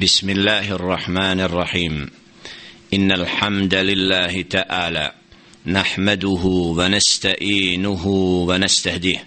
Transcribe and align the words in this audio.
بسم 0.00 0.30
الله 0.30 0.70
الرحمن 0.70 1.40
الرحيم. 1.40 2.10
إن 2.94 3.12
الحمد 3.12 3.74
لله 3.74 4.42
تعالى 4.42 5.12
نحمده 5.66 6.44
ونستئينه 6.78 8.06
ونستهديه 8.48 9.26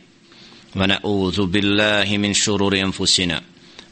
ونعوذ 0.75 1.45
بالله 1.45 2.17
من 2.17 2.33
شرور 2.33 2.79
أنفسنا 2.79 3.41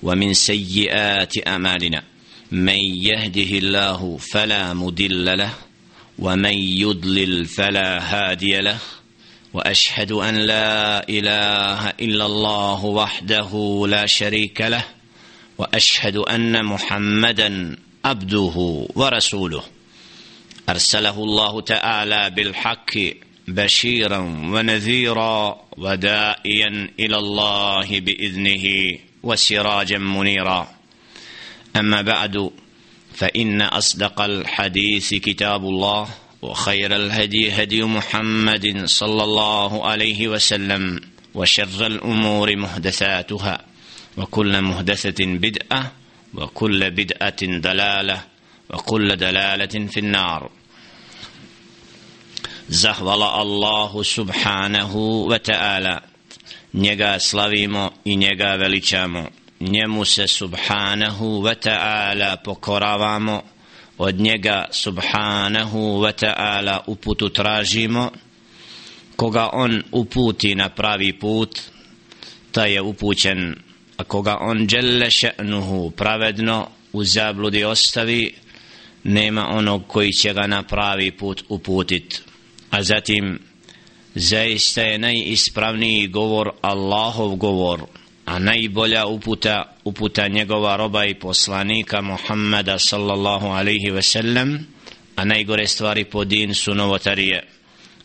ومن 0.04 0.34
سيئات 0.34 1.48
أعمالنا. 1.48 2.04
من 2.52 2.80
يهده 3.08 3.52
الله 3.58 4.18
فلا 4.18 4.74
مدل 4.74 5.38
له 5.38 5.54
ومن 6.20 6.54
يضلل 6.54 7.46
فلا 7.46 8.00
هادي 8.04 8.62
له. 8.62 8.78
وأشهد 9.54 10.12
أن 10.12 10.36
لا 10.36 11.10
إله 11.10 11.90
إلا 11.90 12.26
الله 12.26 12.86
وحده 12.86 13.86
لا 13.88 14.06
شريك 14.06 14.62
له 14.62 14.95
وأشهد 15.58 16.18
أن 16.18 16.66
محمدا 16.66 17.78
عبده 18.06 18.88
ورسوله. 18.96 19.64
أرسله 20.70 21.24
الله 21.24 21.62
تعالى 21.62 22.30
بالحق 22.30 22.98
بشيرا 23.48 24.18
ونذيرا 24.54 25.62
ودائيا 25.78 26.90
إلى 27.00 27.18
الله 27.18 28.00
بإذنه 28.00 28.66
وسراجا 29.24 29.98
منيرا. 29.98 30.68
أما 31.76 32.02
بعد 32.02 32.52
فإن 33.14 33.62
أصدق 33.62 34.22
الحديث 34.22 35.14
كتاب 35.14 35.66
الله 35.66 36.10
وخير 36.42 36.96
الهدي 36.96 37.52
هدي 37.52 37.84
محمد 37.84 38.86
صلى 38.86 39.24
الله 39.24 39.86
عليه 39.88 40.28
وسلم 40.28 41.02
وشر 41.34 41.86
الأمور 41.86 42.56
محدثاتها. 42.56 43.75
وكل 44.17 44.63
مهدثة 44.63 45.25
بدأة 45.27 45.93
وكل 46.35 46.91
بدأة 46.91 47.41
دلالة 47.43 48.25
وكل 48.71 49.17
دلالة 49.17 49.87
في 49.87 50.01
النار 50.01 50.51
زهول 52.69 53.23
الله 53.23 54.03
سبحانه 54.03 54.97
وتعالى 55.31 56.01
njega 56.75 57.21
slavimo 57.21 57.91
i 58.05 58.17
njega 58.17 58.57
veličamo 58.57 59.29
njemu 59.61 60.05
se 60.05 60.27
subhanahu 60.27 61.43
wa 61.43 61.55
ta'ala 61.55 62.37
pokoravamo 62.37 63.43
od 63.99 64.21
njega 64.21 64.69
subhanahu 64.71 65.79
wa 66.03 66.13
ta'ala 66.13 66.81
uputu 66.87 67.29
tražimo 67.29 68.11
koga 69.17 69.49
on 69.53 69.83
uputi 69.93 70.55
na 70.55 70.69
pravi 70.69 71.13
put 71.13 71.61
ta 72.53 72.67
je 72.67 72.81
upućen 72.81 73.57
a 73.98 74.04
koga 74.04 74.38
on 74.40 74.68
dželle 74.68 75.12
še'nuhu 75.12 75.92
pravedno 75.92 76.68
u 76.94 77.04
zabludi 77.04 77.64
ostavi 77.64 78.34
nema 79.04 79.48
onog 79.50 79.88
koji 79.88 80.12
će 80.12 80.34
ga 80.34 80.48
na 80.48 80.64
pravi 80.64 81.12
put 81.12 81.44
uputit. 81.50 82.24
A 82.70 82.84
zatim 82.84 83.40
zaista 84.16 84.82
je 84.82 84.98
najispravniji 84.98 86.08
govor 86.08 86.52
Allahov 86.62 87.36
govor 87.36 87.82
a 88.26 88.40
najbolja 88.40 89.06
uputa 89.06 89.76
uputa 89.84 90.28
njegova 90.28 90.76
roba 90.76 91.06
i 91.06 91.14
poslanika 91.14 92.02
Muhammada 92.02 92.80
sallallahu 92.80 93.48
alaihi 93.48 93.92
ve 93.92 94.02
sellem 94.02 94.68
a 95.16 95.26
najgore 95.26 95.68
stvari 95.68 96.04
po 96.04 96.26
din 96.26 96.54
su 96.54 96.74
novotarije 96.76 97.55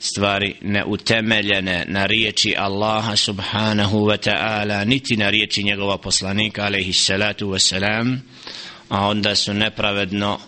stvari 0.01 0.55
neutemeljene 0.61 1.85
na 1.89 2.07
riječi 2.07 2.55
Allaha 2.59 3.17
subhanahu 3.17 3.99
wa 3.99 4.31
ta'ala 4.31 4.85
niti 4.85 5.17
na 5.17 5.31
riječi 5.31 5.63
njegova 5.63 5.99
poslanika 5.99 6.63
alaihi 6.63 6.93
salatu 6.93 7.47
wa 7.49 7.59
salam 7.59 8.23
a 8.89 9.07
onda 9.07 9.35
su 9.35 9.55
nepravedno 9.55 10.39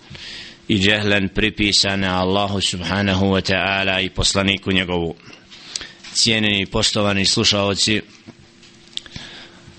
i 0.69 0.79
džehlen 0.79 1.29
pripisane 1.29 2.09
Allahu 2.09 2.61
subhanahu 2.61 3.27
wa 3.27 3.53
ta'ala 3.53 4.01
i 4.01 4.11
poslaniku 4.11 4.73
njegovu. 4.73 5.15
Cijenini 6.15 6.67
poštovani 6.67 7.27
slušalci 7.27 8.01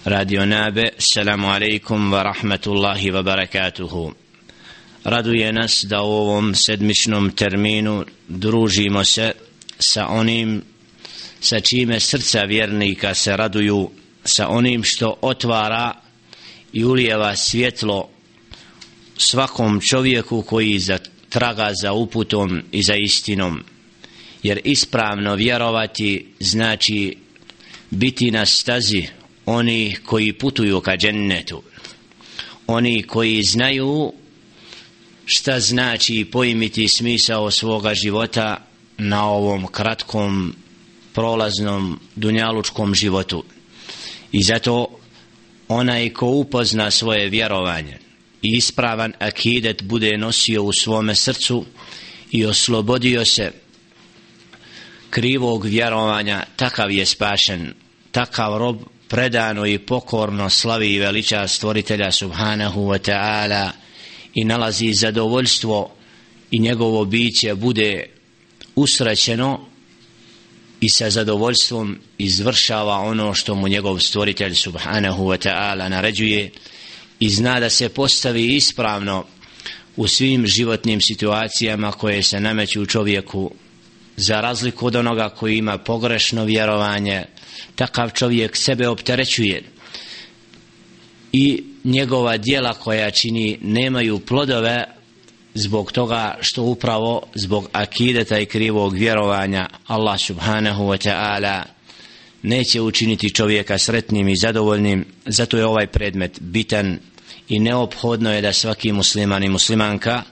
Radio 0.06 0.46
Nabe 0.46 0.90
Assalamu 0.98 1.48
alaikum 1.48 2.14
wa 2.14 2.24
rahmatullahi 2.24 3.12
wa 3.12 3.24
barakatuhu. 3.24 4.14
Raduje 5.04 5.54
nas 5.54 5.86
da 5.90 6.02
u 6.02 6.12
ovom 6.12 6.56
sedmičnom 6.56 7.32
terminu 7.32 8.06
družimo 8.28 9.04
se 9.04 9.32
sa 9.80 10.08
onim 10.08 10.62
sa 11.44 11.60
čime 11.60 12.00
srca 12.00 12.42
vjernika 12.42 13.14
se 13.14 13.38
raduju 13.38 13.90
sa 14.26 14.48
onim 14.48 14.84
što 14.84 15.18
otvara 15.22 15.94
i 16.74 16.84
ulijeva 16.84 17.36
svjetlo 17.36 18.10
svakom 19.18 19.82
čovjeku 19.82 20.42
koji 20.42 20.82
traga 21.30 21.72
za 21.82 21.94
uputom 21.94 22.62
i 22.72 22.84
za 22.84 22.96
istinom. 22.96 23.64
Jer 24.44 24.60
ispravno 24.64 25.36
vjerovati 25.36 26.34
znači 26.40 27.18
biti 27.90 28.32
na 28.32 28.46
stazi 28.46 29.08
oni 29.46 29.96
koji 30.06 30.34
putuju 30.34 30.82
ka 30.82 30.98
džennetu. 30.98 31.64
Oni 32.68 33.04
koji 33.04 33.44
znaju 33.44 34.14
šta 35.26 35.60
znači 35.60 36.26
pojmiti 36.32 36.88
smisao 36.88 37.52
svoga 37.52 37.94
života 37.94 38.73
na 38.98 39.30
ovom 39.30 39.68
kratkom 39.68 40.56
prolaznom 41.14 42.00
dunjalučkom 42.16 42.96
životu. 42.96 43.44
I 44.32 44.44
zato 44.44 44.88
onaj 45.68 46.10
ko 46.10 46.28
upozna 46.28 46.92
svoje 46.92 47.30
vjerovanje 47.30 47.98
i 48.42 48.58
ispravan 48.58 49.14
akidet 49.20 49.84
bude 49.84 50.18
nosio 50.18 50.64
u 50.64 50.74
svome 50.74 51.16
srcu 51.16 51.66
i 52.32 52.46
oslobodio 52.46 53.26
se 53.26 53.52
krivog 55.10 55.66
vjerovanja 55.66 56.44
takav 56.56 56.92
je 56.92 57.06
spašen 57.06 57.74
takav 58.12 58.58
rob 58.58 58.78
predano 59.08 59.66
i 59.66 59.80
pokorno 59.80 60.50
slavi 60.50 60.94
i 60.94 61.00
veliča 61.00 61.48
stvoritelja 61.48 62.12
subhanahu 62.12 62.82
wa 62.82 63.12
ta'ala 63.12 63.70
i 64.34 64.44
nalazi 64.44 64.94
zadovoljstvo 64.94 65.92
i 66.52 66.60
njegovo 66.60 67.06
biće 67.06 67.56
bude 67.56 68.06
usrećeno 68.76 69.66
i 70.82 70.90
sa 70.90 71.10
zadovoljstvom 71.10 72.00
izvršava 72.18 72.98
ono 72.98 73.34
što 73.34 73.56
mu 73.56 73.68
njegov 73.68 74.00
stvoritelj 74.00 74.54
subhanahu 74.54 75.24
wa 75.24 75.48
ta'ala 75.48 75.90
naređuje 75.90 76.52
i 77.20 77.30
zna 77.30 77.60
da 77.60 77.70
se 77.70 77.90
postavi 77.90 78.56
ispravno 78.56 79.26
u 79.96 80.08
svim 80.08 80.48
životnim 80.48 81.02
situacijama 81.02 81.92
koje 81.92 82.24
se 82.24 82.40
nameću 82.40 82.82
u 82.82 82.86
čovjeku 82.86 83.52
za 84.18 84.42
razliku 84.42 84.88
od 84.88 84.96
onoga 84.96 85.30
koji 85.30 85.58
ima 85.58 85.78
pogrešno 85.78 86.46
vjerovanje 86.46 87.26
takav 87.76 88.10
čovjek 88.10 88.56
sebe 88.58 88.88
opterećuje 88.88 89.64
i 91.32 91.64
njegova 91.84 92.38
dijela 92.38 92.74
koja 92.74 93.12
čini 93.12 93.58
nemaju 93.62 94.20
plodove 94.20 94.86
zbog 95.54 95.92
toga 95.92 96.38
što 96.42 96.64
upravo 96.64 97.22
zbog 97.36 97.70
akideta 97.72 98.40
i 98.40 98.46
krivog 98.46 98.94
vjerovanja 98.94 99.68
Allah 99.88 100.20
subhanahu 100.20 100.84
wa 100.84 101.10
ta'ala 101.10 101.64
neće 102.42 102.82
učiniti 102.82 103.34
čovjeka 103.34 103.78
sretnim 103.78 104.28
i 104.28 104.36
zadovoljnim. 104.36 105.06
Zato 105.26 105.58
je 105.58 105.66
ovaj 105.66 105.88
predmet 105.88 106.42
bitan 106.42 107.00
i 107.50 107.60
neophodno 107.60 108.34
je 108.34 108.42
da 108.42 108.54
svaki 108.54 108.92
musliman 108.92 109.44
i 109.44 109.50
muslimanka 109.50 110.24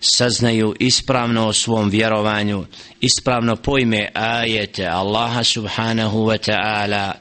saznaju 0.00 0.74
ispravno 0.78 1.46
o 1.46 1.52
svom 1.52 1.90
vjerovanju 1.90 2.64
ispravno 3.00 3.56
pojme 3.56 4.08
ajete 4.14 4.86
Allaha 4.86 5.44
subhanahu 5.44 6.18
wa 6.18 6.50
ta'ala 6.50 7.12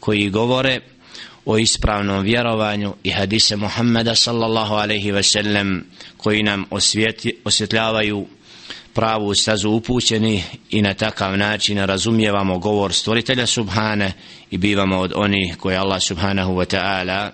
koji 0.00 0.30
govore 0.30 0.80
o 1.46 1.58
ispravnom 1.58 2.24
vjerovanju 2.24 2.94
i 3.02 3.10
hadise 3.10 3.56
Muhammeda 3.56 4.14
sallallahu 4.14 4.74
alaihi 4.74 5.10
ve 5.10 5.22
sellem 5.22 5.84
koji 6.16 6.42
nam 6.42 6.64
osvjeti, 6.70 7.36
osvjetljavaju 7.44 8.26
pravu 8.94 9.34
stazu 9.34 9.70
upućeni 9.70 10.42
i 10.70 10.82
na 10.82 10.94
takav 10.94 11.38
način 11.38 11.78
razumijevamo 11.78 12.58
govor 12.58 12.92
stvoritelja 12.92 13.46
subhane 13.46 14.12
i 14.50 14.58
bivamo 14.58 14.98
od 14.98 15.12
onih 15.14 15.56
koje 15.56 15.76
Allah 15.76 16.02
subhanahu 16.02 16.52
wa 16.52 16.76
ta'ala 16.76 17.30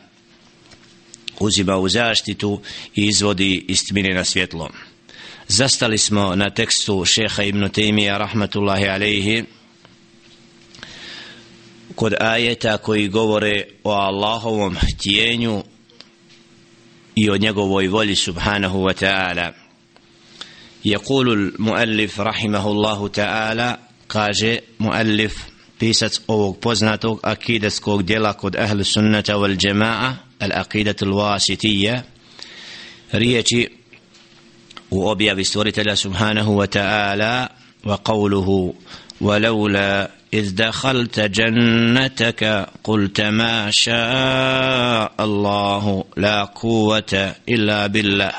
uzima 1.40 1.76
u 1.76 1.88
zaštitu 1.88 2.60
i 2.94 3.06
izvodi 3.06 3.64
istmine 3.68 4.14
na 4.14 4.24
svjetlo. 4.24 4.70
Zastali 5.48 5.98
smo 5.98 6.36
na 6.36 6.50
tekstu 6.50 7.04
šeha 7.04 7.42
ibn 7.42 7.62
Taymija 7.62 8.18
rahmatullahi 8.18 8.88
alaihi 8.88 9.44
kod 11.95 12.13
ajeta 12.19 12.77
koji 12.77 13.07
govore 13.07 13.67
o 13.83 13.91
Allahovom 13.91 14.75
htjenju 14.75 15.63
i 17.15 17.29
o 17.29 17.37
njegovoj 17.37 17.87
volji 17.87 18.15
subhanahu 18.15 18.83
wa 18.83 18.93
ta'ala 18.93 19.53
يقول 20.85 21.33
المؤلف 21.33 22.19
رحمه 22.19 22.67
الله 22.67 23.07
تعالى 23.07 23.77
kaže 24.07 24.59
مؤلف 24.79 25.33
pisac 25.79 26.19
ovog 26.27 26.59
poznatog 26.59 27.19
akideskog 27.23 28.03
djela 28.03 28.33
kod 28.33 28.55
ahlu 28.55 28.83
sunnata 28.83 29.33
wal 29.37 29.57
jama'a 29.57 30.15
al 30.39 30.51
aqidat 30.51 31.03
al 31.03 31.11
wasitiyya 31.11 32.01
riječi 33.11 33.67
u 34.89 35.07
objavi 35.07 35.45
stvoritelja 35.45 35.95
subhanahu 35.95 36.55
wa 36.55 36.67
ta'ala 36.67 37.47
wa 37.85 37.97
qawluhu 38.03 38.73
ولولا 39.21 40.11
إذ 40.34 40.54
دخلت 40.54 41.20
جنتك 41.20 42.68
قلت 42.84 43.20
ما 43.20 43.70
شاء 43.70 45.12
الله 45.20 46.04
لا 46.16 46.44
قوة 46.44 47.34
إلا 47.48 47.86
بالله. 47.86 48.32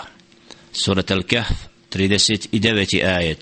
سورة 0.74 1.06
الكهف 1.12 1.56
39 1.92 3.02
آية. 3.02 3.40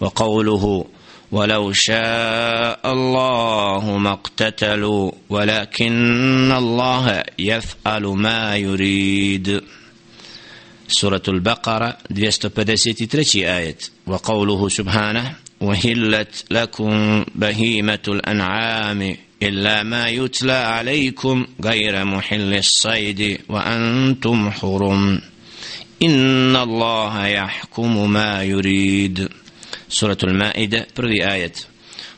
وقوله 0.00 0.86
ولو 1.32 1.72
شاء 1.72 2.92
الله 2.92 3.98
ما 3.98 4.12
اقتتلوا 4.12 5.12
ولكن 5.28 6.52
الله 6.52 7.22
يفعل 7.38 8.02
ما 8.02 8.56
يريد. 8.56 9.62
سورة 10.88 11.22
البقرة 11.28 11.96
253 12.10 13.44
آية 13.44 13.78
وقوله 14.06 14.68
سبحانه 14.68 15.45
وهلت 15.60 16.44
لكم 16.50 17.24
بهيمة 17.34 17.98
الأنعام 18.08 19.16
إلا 19.42 19.82
ما 19.82 20.08
يتلى 20.08 20.52
عليكم 20.52 21.46
غير 21.64 22.04
محل 22.04 22.54
الصيد 22.54 23.40
وأنتم 23.48 24.50
حرم. 24.50 25.20
إن 26.02 26.56
الله 26.56 27.26
يحكم 27.26 28.10
ما 28.10 28.42
يريد. 28.42 29.28
سورة 29.88 30.18
المائدة 30.24 30.86
بري 30.96 31.32
آية. 31.32 31.52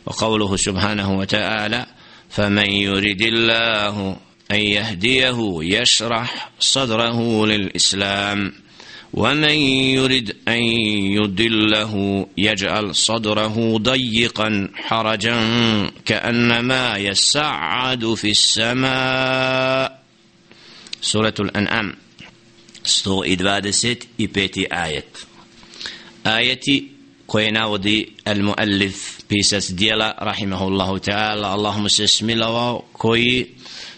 وقوله 0.06 0.56
سبحانه 0.56 1.18
وتعالى 1.18 1.86
فمن 2.30 2.70
يريد 2.70 3.22
الله 3.22 4.16
أن 4.50 4.60
يهديه 4.60 5.58
يشرح 5.60 6.50
صدره 6.60 7.46
للإسلام. 7.46 8.52
ومن 9.14 9.54
يرد 9.96 10.36
أن 10.48 10.62
يدله 11.16 12.26
يجعل 12.36 12.94
صدره 12.94 13.78
ضيقا 13.78 14.68
حرجا 14.74 15.40
كأنما 16.04 16.96
يسعد 16.96 18.14
في 18.14 18.30
السماء 18.30 20.02
سورة 21.00 21.34
الأنعام 21.40 21.94
125 23.04 24.66
آية 24.72 25.04
آية 26.26 26.82
koje 27.28 27.50
navodi 27.52 28.08
al-muallif 28.24 29.20
pisac 29.28 29.76
dijela 29.76 30.14
rahimahullahu 30.16 30.98
ta'ala 30.98 31.52
Allahum 31.52 31.88
se 31.88 32.08
smilovao 32.08 32.82
koji 32.92 33.46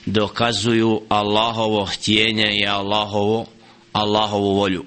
dokazuju 0.07 1.03
Allahovo 1.09 1.85
htjenje 1.85 2.51
i 2.53 2.67
Allahovo 2.67 3.47
Allahovu 3.93 4.55
volju 4.55 4.85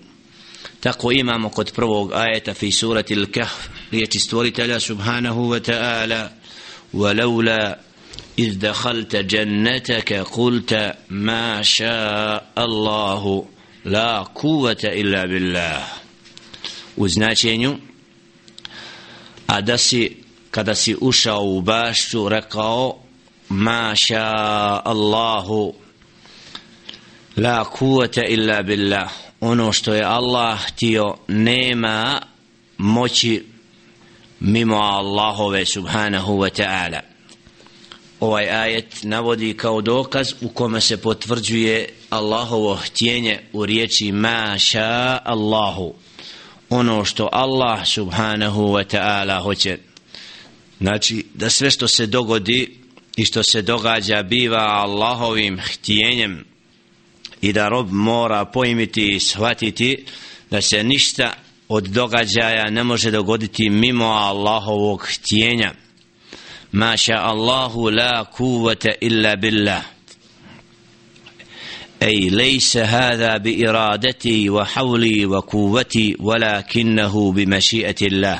tako 0.82 1.12
imamo 1.12 1.48
kod 1.48 1.72
prvog 1.72 2.12
ajeta 2.12 2.54
fi 2.54 2.72
surati 2.72 3.14
al-kahf 3.14 3.68
riječi 3.90 4.18
stvoritelja 4.18 4.80
subhanahu 4.80 5.50
wa 5.50 5.60
ta'ala 5.60 6.30
ولولا 6.94 7.78
إذ 8.38 8.58
دخلت 8.58 9.16
جنتك 9.16 10.12
قلت 10.12 10.94
ما 11.10 11.62
شاء 11.62 12.52
الله 12.58 13.44
لا 13.84 14.22
قوة 14.22 14.82
إلا 14.84 15.26
بالله 15.26 15.84
u 16.96 17.08
značenju 17.08 17.76
a 19.46 19.60
da 19.60 19.78
si 19.78 20.16
kada 20.50 20.74
si 20.74 20.96
ušao 21.00 21.42
u 21.44 21.60
bašću 21.60 22.28
rekao 22.28 22.98
ma 23.48 23.94
ša 23.96 24.80
Allahu 24.84 25.74
la 27.36 27.64
kuvata 27.64 28.24
illa 28.24 28.62
billah 28.62 29.10
ono 29.43 29.71
što 29.71 29.93
je 29.93 30.03
Allah 30.03 30.59
htio 30.67 31.15
nema 31.27 32.21
moći 32.77 33.45
mimo 34.39 34.75
Allahove 34.75 35.65
subhanahu 35.65 36.33
wa 36.37 36.61
ta'ala. 36.61 36.99
Ovaj 38.19 38.49
ajet 38.49 39.03
navodi 39.03 39.53
kao 39.53 39.81
dokaz 39.81 40.33
u 40.41 40.49
kome 40.49 40.81
se 40.81 41.01
potvrđuje 41.01 41.89
Allahovo 42.09 42.75
htjenje 42.75 43.39
u 43.53 43.65
riječi 43.65 44.11
maša 44.11 45.19
Allahu 45.23 45.93
ono 46.69 47.05
što 47.05 47.29
Allah 47.31 47.87
subhanahu 47.87 48.61
wa 48.61 48.83
ta'ala 48.95 49.43
hoće. 49.43 49.77
Znači 50.79 51.25
da 51.33 51.49
sve 51.49 51.71
što 51.71 51.87
se 51.87 52.05
dogodi 52.05 52.79
i 53.15 53.25
što 53.25 53.43
se 53.43 53.61
događa 53.61 54.23
biva 54.23 54.59
Allahovim 54.59 55.59
htjenjem 55.59 56.52
i 57.42 57.52
da 57.52 57.68
rob 57.68 57.92
mora 57.92 58.44
pojmiti 58.44 59.06
i 59.14 59.20
shvatiti 59.20 60.04
da 60.50 60.60
se 60.60 60.84
ništa 60.84 61.32
od 61.68 61.84
događaja 61.84 62.70
ne 62.70 62.84
može 62.84 63.10
dogoditi 63.10 63.70
mimo 63.70 64.06
Allahovog 64.06 65.08
htjenja 65.08 65.72
maša 66.72 67.16
Allahu 67.16 67.90
la 67.90 68.24
kuvata 68.24 68.90
illa 69.00 69.36
billah 69.36 69.82
أي 72.02 72.30
ليس 72.30 72.76
هذا 72.76 73.36
بإرادتي 73.36 74.50
وحولي 74.50 75.26
وقوتي 75.26 76.16
ولكنه 76.20 77.32
بمشيئة 77.32 78.06
الله 78.06 78.38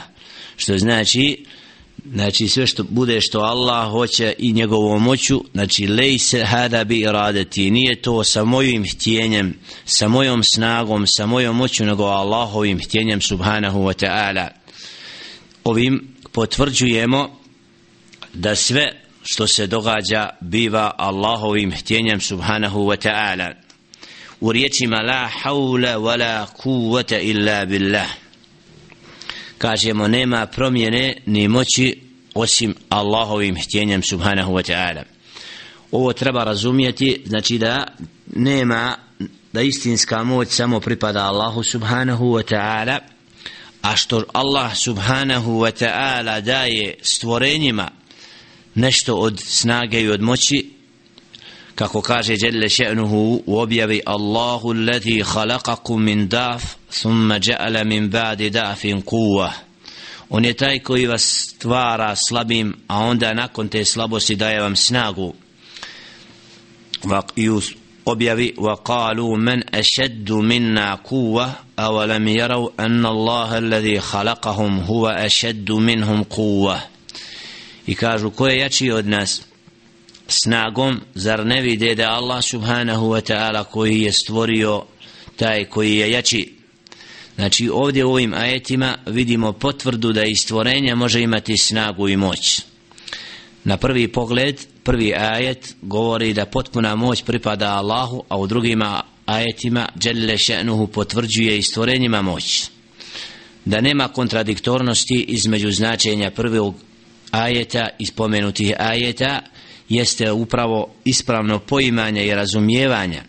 što 0.57 0.79
znači 0.79 1.45
znači 2.12 2.48
sve 2.48 2.68
što 2.68 2.84
bude 2.84 3.22
što 3.22 3.40
Allah 3.40 3.92
hoće 3.92 4.34
i 4.38 4.54
njegovom 4.54 5.04
moću 5.04 5.44
znači 5.54 5.88
lejse 5.88 6.44
hada 6.44 6.84
bi 6.84 7.00
iradeti. 7.00 7.72
Nije 7.72 8.02
to 8.02 8.24
sa 8.24 8.44
mojim 8.44 8.86
htjenjem 8.92 9.60
sa 9.86 10.08
mojom 10.08 10.44
snagom 10.44 11.08
sa 11.08 11.26
mojom 11.26 11.56
moću 11.56 11.86
nego 11.86 12.04
Allahovim 12.04 12.80
htjenjem 12.80 13.22
subhanahu 13.22 13.80
wa 13.80 14.06
ta'ala. 14.06 14.48
Ovim 15.64 16.16
potvrđujemo 16.32 17.40
da 18.34 18.56
sve 18.56 18.92
što 19.24 19.48
se 19.48 19.68
događa 19.68 20.30
biva 20.42 20.92
Allahovim 20.98 21.72
htjenjem 21.72 22.22
subhanahu 22.22 22.80
wa 22.80 23.08
ta'ala. 23.08 23.54
U 24.40 24.52
riječima 24.52 24.98
la 24.98 25.30
hawla 25.44 25.98
wa 25.98 26.20
la 26.20 26.46
kuvata 26.46 27.20
illa 27.20 27.66
billah 27.66 28.23
kažemo 29.64 30.08
nema 30.08 30.46
promjene 30.46 31.18
ni 31.26 31.48
moći 31.48 32.02
osim 32.34 32.76
Allahovim 32.90 33.56
htjenjem 33.64 34.04
subhanahu 34.04 34.54
wa 34.54 34.72
ta'ala. 34.72 35.04
Ovo 35.92 36.14
treba 36.14 36.44
razumijeti 36.44 37.22
znači 37.26 37.58
da 37.58 37.88
nema 38.36 38.98
da 39.54 39.62
istinska 39.62 40.24
moć 40.24 40.48
samo 40.50 40.80
pripada 40.80 41.26
Allahu 41.26 41.64
subhanahu 41.64 42.26
wa 42.26 42.54
ta'ala 42.54 43.00
a 43.82 43.96
što 43.96 44.24
Allah 44.34 44.76
subhanahu 44.78 45.52
wa 45.52 45.86
ta'ala 45.86 46.42
daje 46.42 46.96
stvorenjima 47.02 47.92
nešto 48.76 49.16
od 49.16 49.40
snage 49.40 50.02
i 50.02 50.10
od 50.10 50.22
moći 50.22 50.72
kako 51.76 52.02
kaže 52.02 52.36
Jelle 52.38 52.70
še'nuhu 52.70 53.42
u 53.46 53.60
objavi 53.60 54.02
Allahu 54.06 54.70
alladhi 54.70 55.24
khalaqakum 55.24 55.98
min 55.98 56.28
daf 56.28 56.64
thumma 56.93 57.39
ja'ala 57.39 57.85
min 57.85 58.11
ba'di 58.11 58.51
dafin 58.51 59.03
quwwa 59.03 59.51
on 60.31 60.45
je 60.45 60.55
taj 60.55 60.79
koji 60.79 61.07
vas 61.07 61.23
stvara 61.23 62.17
slabim 62.17 62.77
a 62.89 62.99
onda 62.99 63.35
nakon 63.35 63.69
te 63.69 63.85
slabosti 63.85 64.37
daje 64.37 64.61
vam 64.61 64.77
snagu 64.77 65.35
i 67.37 67.49
u 67.51 67.61
objavi 68.05 68.55
وقالوا 68.59 69.37
من 69.37 69.75
أشد 69.75 70.33
منا 70.33 70.95
قوة 70.95 71.53
أولم 71.79 72.29
يروا 72.29 72.71
أن 72.81 73.07
الله 73.07 73.59
الذي 73.59 74.01
خلقهم 74.01 74.79
هو 74.79 75.09
أشد 75.09 75.71
منهم 75.73 76.23
قوة 76.23 76.81
i 77.87 77.95
kažu 77.95 78.31
ko 78.31 78.49
je 78.49 78.59
jači 78.59 78.91
od 78.91 79.07
nas 79.07 79.43
snagom 80.29 81.01
zar 81.15 81.47
ne 81.47 81.61
vide 81.61 81.95
da 81.95 82.11
Allah 82.11 82.43
subhanahu 82.45 83.07
wa 83.09 83.21
ta'ala 83.21 83.65
koji 83.65 84.01
je 84.01 84.13
stvorio 84.13 84.85
taj 85.37 85.65
koji 85.65 85.97
je 85.97 86.11
jači 86.11 86.55
Znači 87.36 87.70
ovdje 87.74 88.06
u 88.06 88.12
ovim 88.12 88.34
ajetima 88.34 88.98
vidimo 89.06 89.54
potvrdu 89.54 90.14
da 90.14 90.24
i 90.24 90.36
stvorenje 90.36 90.96
može 90.96 91.22
imati 91.22 91.58
snagu 91.58 92.10
i 92.10 92.18
moć. 92.18 92.62
Na 93.64 93.78
prvi 93.78 94.08
pogled 94.08 94.66
prvi 94.84 95.14
ajet 95.14 95.76
govori 95.82 96.34
da 96.34 96.46
potpuna 96.46 96.96
moć 96.96 97.24
pripada 97.24 97.76
Allahu 97.76 98.24
a 98.30 98.38
u 98.38 98.48
drugima 98.48 99.04
ajetima 99.26 99.90
Đelle 99.96 100.38
še'nuhu 100.38 100.88
potvrđuje 100.88 101.58
i 101.58 101.62
stvorenjima 101.62 102.22
moć. 102.22 102.70
Da 103.66 103.82
nema 103.82 104.08
kontradiktornosti 104.08 105.26
između 105.28 105.72
značenja 105.72 106.32
prvog 106.32 106.76
ajeta 107.32 107.88
i 108.00 108.06
spomenutih 108.06 108.74
ajeta 108.80 109.40
jeste 109.90 110.32
upravo 110.32 110.96
ispravno 111.06 111.60
poimanje 111.60 112.26
i 112.26 112.36
razumijevanje 112.36 113.22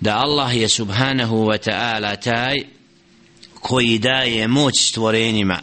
da 0.00 0.16
Allah 0.16 0.56
je 0.56 0.68
subhanahu 0.68 1.36
wa 1.36 1.70
ta'ala 1.70 2.22
taj 2.22 2.79
koji 3.60 3.98
daje 3.98 4.48
moć 4.48 4.88
stvorenjima. 4.88 5.58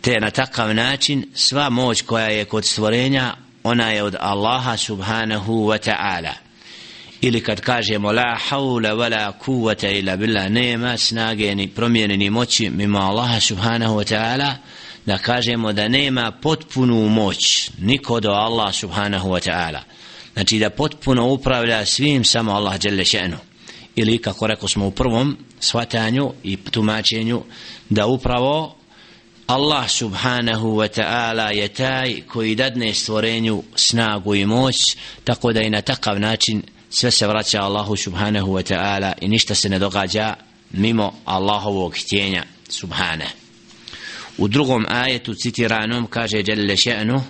Te 0.00 0.20
na 0.20 0.30
takav 0.30 0.74
način 0.74 1.26
sva 1.34 1.70
moć 1.70 2.02
koja 2.02 2.26
je 2.26 2.44
kod 2.44 2.64
stvorenja 2.64 3.34
ona 3.64 3.90
je 3.90 4.02
od 4.02 4.16
Allaha 4.20 4.76
subhanahu 4.76 5.52
wa 5.52 5.90
ta'ala. 5.90 6.32
Ili 7.20 7.40
kad 7.40 7.60
kažemo 7.60 8.12
la 8.12 8.38
haula 8.48 8.94
wala 8.94 9.32
kuvata 9.32 9.88
ila 9.88 10.16
billah 10.16 10.50
nema 10.50 10.98
snage 10.98 11.54
ni 11.54 11.68
promjene 11.68 12.16
ni 12.16 12.30
moći 12.30 12.70
mimo 12.70 12.98
Allaha 12.98 13.40
subhanahu 13.40 13.94
wa 13.94 14.14
ta'ala 14.14 14.52
da 15.06 15.18
kažemo 15.18 15.72
da 15.72 15.88
nema 15.88 16.30
potpunu 16.30 17.08
moć 17.08 17.70
niko 17.78 18.20
do 18.20 18.30
Allah 18.30 18.74
subhanahu 18.74 19.28
wa 19.28 19.50
ta'ala. 19.50 19.80
Znači 20.32 20.58
da 20.58 20.70
potpuno 20.70 21.26
upravlja 21.26 21.86
svim 21.86 22.24
samo 22.24 22.52
Allah 22.52 22.78
dželle 22.78 23.04
še'nu. 23.04 23.36
Ili 23.96 24.18
kako 24.18 24.46
rekao 24.46 24.68
smo 24.68 24.86
u 24.86 24.90
prvom 24.90 25.36
svatanju 25.59 26.31
i 26.43 26.57
tumačenju 26.57 27.43
da 27.89 28.05
upravo 28.05 28.75
Allah 29.47 29.89
subhanahu 29.89 30.67
wa 30.77 30.87
ta'ala 30.87 31.51
je 31.51 31.67
taj 31.67 32.21
koji 32.21 32.55
dadne 32.55 32.93
stvorenju 32.93 33.63
snagu 33.75 34.35
i 34.35 34.45
moć 34.45 34.97
tako 35.23 35.53
da 35.53 35.61
i 35.61 35.69
na 35.69 35.81
takav 35.81 36.19
način 36.19 36.63
sve 36.89 37.11
se 37.11 37.27
vraća 37.27 37.61
Allahu 37.61 37.95
subhanahu 37.95 38.53
wa 38.53 38.73
ta'ala 38.73 39.13
i 39.21 39.27
ništa 39.27 39.55
se 39.55 39.69
ne 39.69 39.79
događa 39.79 40.35
mimo 40.71 41.13
Allahovog 41.25 41.95
htjenja 41.97 42.43
subhanahu 42.69 43.31
u 44.37 44.47
drugom 44.47 44.85
ajetu 44.89 45.33
citiranom 45.33 46.07
kaže 46.07 46.43
Jelle 46.47 46.75
še'nu 46.75 47.21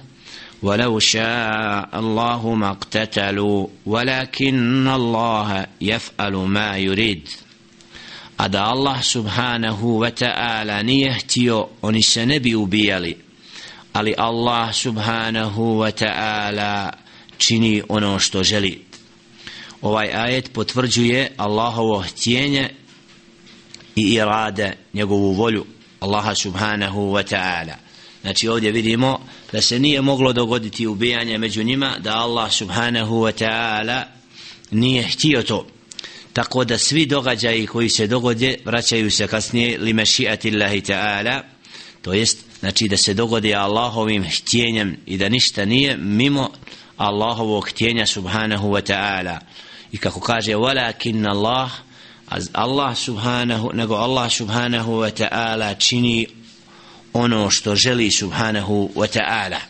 ولو 0.64 1.00
شاء 1.00 2.00
الله 2.00 2.54
ما 2.54 2.72
اقتتلوا 2.72 3.68
ولكن 3.86 4.88
الله 4.88 5.66
يفعل 5.82 6.34
ما 6.34 6.78
يريد 6.78 7.30
a 8.39 8.49
da 8.49 8.71
Allah 8.71 9.03
subhanahu 9.03 9.99
wa 9.99 10.11
ta'ala 10.11 10.83
nije 10.83 11.15
htio, 11.15 11.69
oni 11.83 12.03
se 12.03 12.27
ne 12.27 12.41
bi 12.41 12.55
ubijali. 12.55 13.17
Ali 13.93 14.15
Allah 14.19 14.75
subhanahu 14.75 15.63
wa 15.79 15.91
ta'ala 15.91 16.91
čini 17.39 17.83
ono 17.89 18.19
što 18.19 18.43
želi. 18.43 18.85
Ovaj 19.83 20.11
ajet 20.15 20.53
potvrđuje 20.53 21.33
Allahovo 21.37 22.05
htjenje 22.09 22.71
i 23.97 24.03
irade, 24.03 24.77
njegovu 24.93 25.33
volju 25.33 25.67
Allaha 26.01 26.35
subhanahu 26.35 27.01
wa 27.01 27.35
ta'ala. 27.35 27.75
Znači 28.21 28.49
ovdje 28.49 28.73
vidimo 28.73 29.21
da 29.53 29.63
se 29.63 29.79
nije 29.79 30.03
moglo 30.03 30.33
dogoditi 30.33 30.87
ubijanje 30.87 31.39
među 31.39 31.63
njima, 31.63 31.97
da 31.99 32.17
Allah 32.17 32.53
subhanahu 32.53 33.15
wa 33.15 33.45
ta'ala 33.45 34.03
nije 34.71 35.03
htio 35.03 35.43
to 35.43 35.67
tako 36.33 36.65
da 36.65 36.79
svi 36.79 37.07
događaji 37.07 37.67
koji 37.67 37.89
se 37.89 38.07
dogode 38.07 38.57
vraćaju 38.65 39.11
se 39.11 39.27
kasnije 39.27 39.79
li 39.79 39.93
mešiati 39.93 40.51
Allahi 40.51 40.81
ta'ala 40.81 41.43
to 42.03 42.13
jest 42.13 42.39
znači 42.61 42.89
da 42.89 42.97
se 42.97 43.15
dogodi 43.15 43.55
Allahovim 43.55 44.25
htjenjem 44.25 44.97
i 45.07 45.17
da 45.17 45.29
ništa 45.29 45.65
nije 45.65 45.97
mimo 45.97 46.51
Allahovog 46.97 47.69
htjenja 47.69 48.07
subhanahu 48.07 48.69
wa 48.69 48.83
ta'ala. 48.83 49.39
I 49.93 49.99
kako 49.99 50.21
kaže 50.21 50.55
walakin 50.55 51.29
Allah 51.29 51.71
Allah 52.53 52.97
subhanahu 52.97 53.71
nego 53.75 53.95
Allah 53.95 54.33
subhanahu 54.33 54.93
wa 54.93 55.11
ta'ala 55.11 55.79
čini 55.79 56.27
ono 57.13 57.51
što 57.51 57.77
želi 57.77 58.11
subhanahu 58.11 58.91
wa 58.95 59.19
ta'ala. 59.19 59.61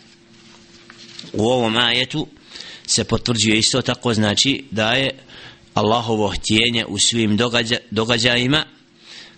U 1.33 1.49
ovom 1.49 1.77
ajetu 1.77 2.27
se 2.87 3.05
potvrđuje 3.05 3.59
isto 3.59 3.83
tako 3.83 4.15
znači 4.15 4.65
da 4.71 4.93
je 4.93 5.19
Allahovo 5.79 6.29
htjenje 6.29 6.85
u 6.89 6.99
svim 6.99 7.37
događa, 7.37 7.77
događajima. 7.91 8.65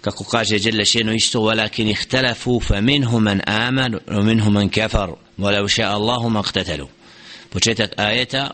Kako 0.01 0.25
kaže 0.25 0.57
Jelle 0.61 0.85
šeno 0.85 1.13
isto 1.13 1.41
walakin 1.41 1.91
ihtalafu 1.91 2.61
fa 2.61 2.81
minhu 2.81 3.21
man 3.21 3.41
aman 3.47 3.99
wa 4.07 4.23
minhu 4.25 4.51
man 4.51 4.69
kafar 4.69 5.11
walau 5.39 5.69
sha 5.69 5.83
Allahu 5.83 6.29
maqtatalu 6.29 6.87
početak 7.51 7.91
ajeta 7.97 8.51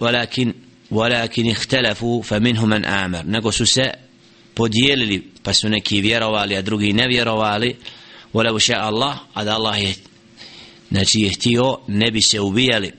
walakin 0.00 0.52
walakin 0.90 1.50
ihtalafu 1.50 2.22
fa 2.22 2.40
minhu 2.40 2.66
man 2.66 2.84
aman 2.84 3.24
nego 3.26 3.52
su 3.52 3.66
se 3.66 3.94
podijelili 4.54 5.30
pa 5.42 5.52
su 5.52 5.68
neki 5.68 6.00
vjerovali 6.00 6.56
a 6.56 6.62
drugi 6.62 6.92
ne 6.92 7.08
vjerovali. 7.08 7.76
Walau 8.34 8.60
sha 8.60 8.74
Allah 8.74 9.16
a 9.34 9.44
da 9.44 9.54
Allah 9.54 9.82
je 9.82 9.94
znači 10.90 11.20
je 11.20 11.30
htio 11.30 11.78
ne 11.86 12.10
bi 12.10 12.22
se 12.22 12.40
ubijali. 12.40 12.92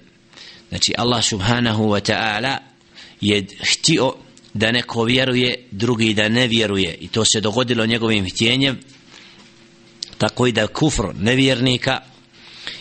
Znači 0.70 0.94
Allah 0.98 1.24
subhanahu 1.24 1.84
wa 1.84 2.12
ta'ala 2.12 2.75
je 3.22 3.46
htio 3.60 4.14
da 4.54 4.72
neko 4.72 5.04
vjeruje, 5.04 5.68
drugi 5.72 6.14
da 6.14 6.30
ne 6.30 6.48
vjeruje. 6.48 6.98
I 7.02 7.08
to 7.08 7.26
se 7.26 7.42
dogodilo 7.42 7.86
njegovim 7.86 8.30
htjenjem 8.30 8.80
tako 10.18 10.48
i 10.48 10.52
da 10.52 10.68
kufr 10.68 11.04
nevjernika 11.20 12.00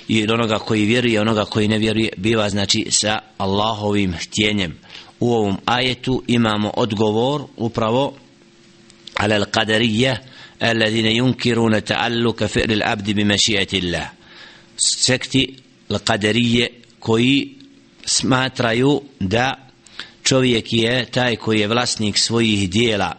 i 0.09 0.33
onoga 0.33 0.59
koji 0.59 0.85
vjeruje 0.85 1.21
onoga 1.21 1.45
koji 1.45 1.69
ne 1.69 1.79
vjeruje 1.79 2.09
biva 2.17 2.49
znači 2.49 2.87
sa 2.91 3.19
Allahovim 3.39 4.15
htjenjem. 4.21 4.79
U 5.21 5.33
ovom 5.33 5.57
ajetu 5.65 6.23
imamo 6.27 6.71
odgovor 6.77 7.43
upravo 7.57 8.15
ala 9.15 9.37
al-qadariyya 9.37 10.17
alladhina 10.61 11.11
yunkiruna 11.11 11.81
ta'alluka 11.81 12.49
fi'l 12.49 12.83
al-abd 12.83 13.15
bi 13.15 13.25
mashi'ati 13.25 13.85
Allah 13.85 14.09
sekti 14.77 15.57
al-qadariyya 15.89 16.69
koji 16.99 17.55
smatraju 18.07 19.03
da 19.21 19.64
čovjek 20.25 20.73
je 20.73 21.07
taj 21.11 21.37
koji 21.37 21.61
je 21.61 21.69
vlasnik 21.69 22.19
svojih 22.19 22.71
dijela 22.71 23.17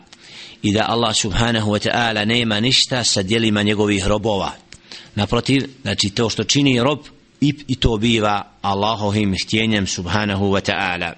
i 0.62 0.74
da 0.74 0.85
Allah 0.88 1.15
subhanahu 1.15 1.71
wa 1.71 1.89
ta'ala 1.89 2.25
nema 2.25 2.59
ništa 2.59 3.03
sa 3.03 3.21
dijelima 3.21 3.63
njegovih 3.63 4.07
robova. 4.07 4.51
Naprotiv, 5.15 5.69
znači 5.81 6.09
to 6.09 6.29
što 6.29 6.43
čini 6.43 6.83
rob 6.83 7.00
i, 7.41 7.53
i 7.67 7.75
to 7.75 7.97
biva 7.97 8.51
Allahovim 8.62 9.35
htjenjem 9.45 9.88
subhanahu 9.88 10.45
wa 10.45 10.71
ta'ala. 10.71 11.13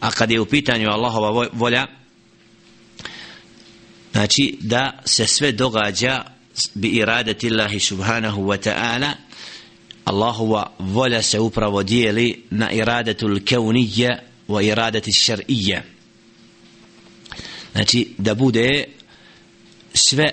A 0.00 0.10
kad 0.10 0.30
je 0.30 0.40
u 0.40 0.46
pitanju 0.46 0.90
Allahova 0.90 1.48
volja, 1.52 1.86
znači 4.12 4.58
da 4.60 5.02
se 5.04 5.26
sve 5.26 5.52
događa 5.52 6.24
bi 6.74 6.88
iradati 6.88 7.50
Allahi 7.50 7.80
subhanahu 7.80 8.42
wa 8.42 8.70
ta'ala, 8.70 9.12
Allahova 10.04 10.72
volja 10.78 11.22
se 11.22 11.40
upravo 11.40 11.82
dijeli 11.82 12.42
na 12.50 12.70
iradatul 12.70 13.40
keunije 13.44 14.33
wa 14.48 14.62
iradati 14.62 15.12
šar'ija 15.12 15.80
znači 17.72 18.14
da 18.18 18.34
bude 18.34 18.84
sve 19.94 20.32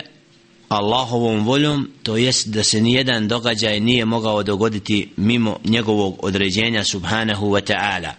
Allahovom 0.69 1.45
voljom 1.45 1.89
to 2.03 2.17
jest 2.17 2.47
da 2.47 2.63
se 2.63 2.81
nijedan 2.81 3.27
događaj 3.27 3.79
nije 3.79 4.05
mogao 4.05 4.43
dogoditi 4.43 5.09
mimo 5.17 5.57
njegovog 5.63 6.19
određenja 6.25 6.83
subhanahu 6.83 7.45
wa 7.45 7.73
ta'ala. 7.73 8.11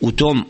U 0.00 0.12
tom 0.12 0.46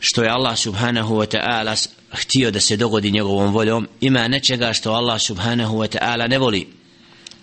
što 0.00 0.22
je 0.22 0.30
Allah 0.30 0.58
subhanahu 0.58 1.14
wa 1.14 1.36
ta'ala 1.36 1.88
htio 2.10 2.50
da 2.50 2.60
se 2.60 2.76
dogodi 2.76 3.10
njegovom 3.10 3.52
voljom 3.52 3.88
ima 4.00 4.28
nečega 4.28 4.72
što 4.72 4.92
Allah 4.92 5.20
subhanahu 5.20 5.76
wa 5.76 5.98
ta'ala 5.98 6.28
ne 6.28 6.38
voli. 6.38 6.66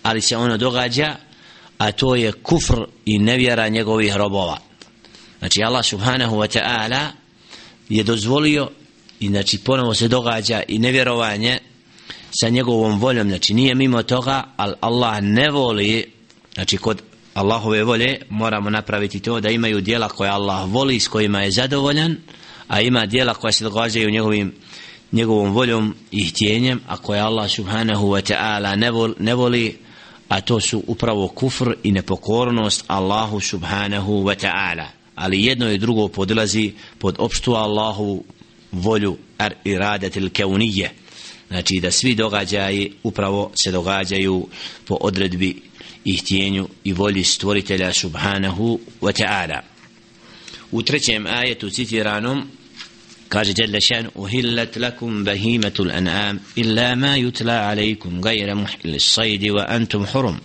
Ali 0.02 0.20
se 0.20 0.36
ono 0.36 0.56
događa 0.56 1.16
a 1.78 1.92
to 1.92 2.14
je 2.14 2.32
kufr 2.32 2.84
i 3.04 3.18
nevjera 3.18 3.68
njegovih 3.68 4.16
robova. 4.16 4.58
Znači 5.40 5.62
Allah 5.62 5.84
subhanahu 5.84 6.36
wa 6.36 6.58
ta'ala 6.58 7.06
je 7.88 8.02
dozvolio 8.02 8.68
i 9.20 9.28
znači 9.28 9.58
ponovo 9.58 9.94
se 9.94 10.08
događa 10.08 10.62
i 10.68 10.78
nevjerovanje 10.78 11.58
sa 12.40 12.48
njegovom 12.48 13.00
voljom, 13.00 13.28
znači 13.28 13.54
nije 13.54 13.74
mimo 13.74 14.02
toga, 14.02 14.44
ali 14.56 14.74
Allah 14.80 15.22
ne 15.22 15.50
voli, 15.50 16.12
znači 16.54 16.76
kod 16.76 17.02
Allahove 17.34 17.84
volje 17.84 18.20
moramo 18.28 18.70
napraviti 18.70 19.20
to 19.20 19.40
da 19.40 19.50
imaju 19.50 19.80
dijela 19.80 20.08
koje 20.08 20.30
Allah 20.30 20.70
voli 20.70 21.00
s 21.00 21.08
kojima 21.08 21.42
je 21.42 21.50
zadovoljan, 21.50 22.16
a 22.68 22.80
ima 22.80 23.06
dijela 23.06 23.34
koja 23.34 23.52
se 23.52 23.64
događaju 23.64 24.10
njegovim 24.10 24.54
njegovom 25.12 25.52
voljom 25.52 25.94
i 26.10 26.28
htjenjem, 26.28 26.80
a 26.88 26.96
koje 26.96 27.20
Allah 27.20 27.50
subhanahu 27.50 28.06
wa 28.06 28.32
ta'ala 28.32 28.76
ne, 28.76 28.90
vol, 28.90 29.14
ne 29.18 29.34
voli, 29.34 29.78
a 30.28 30.40
to 30.40 30.60
su 30.60 30.82
upravo 30.86 31.28
kufr 31.28 31.74
i 31.82 31.92
nepokornost 31.92 32.84
Allahu 32.86 33.40
subhanahu 33.40 34.24
wa 34.24 34.46
ta'ala 34.46 34.99
ali 35.20 35.44
jedno 35.44 35.70
i 35.72 35.78
drugo 35.78 36.08
podilazi 36.08 36.72
pod 36.98 37.14
opštu 37.18 37.54
Allahu 37.54 38.24
volju 38.72 39.16
ar 39.38 39.54
iradetil 39.64 40.30
keunije 40.30 40.90
znači 41.48 41.80
da 41.80 41.90
svi 41.90 42.14
događaji 42.14 42.92
upravo 43.02 43.52
se 43.54 43.70
događaju 43.70 44.48
po 44.84 44.96
odredbi 45.00 45.62
i 46.04 46.16
htjenju 46.16 46.68
i 46.84 46.92
volji 46.92 47.24
stvoritelja 47.24 47.92
subhanahu 47.92 48.80
wa 49.00 49.22
ta'ala. 49.22 49.60
U 50.70 50.82
trećem 50.82 51.26
ajetu 51.26 51.70
citiranom 51.70 52.48
kaže 53.28 53.52
Jalla 53.56 53.80
šan 53.80 54.08
uhillat 54.14 54.76
lakum 54.76 55.24
bahimatul 55.24 55.90
an'am 55.90 56.38
illa 56.56 56.94
ma 56.94 57.16
yutla 57.16 57.70
alaikum 57.70 58.22
gajra 58.22 58.54
muhil 58.54 58.98
sajdi 58.98 59.50
wa 59.50 59.64
antum 59.68 60.06
hurum. 60.06 60.36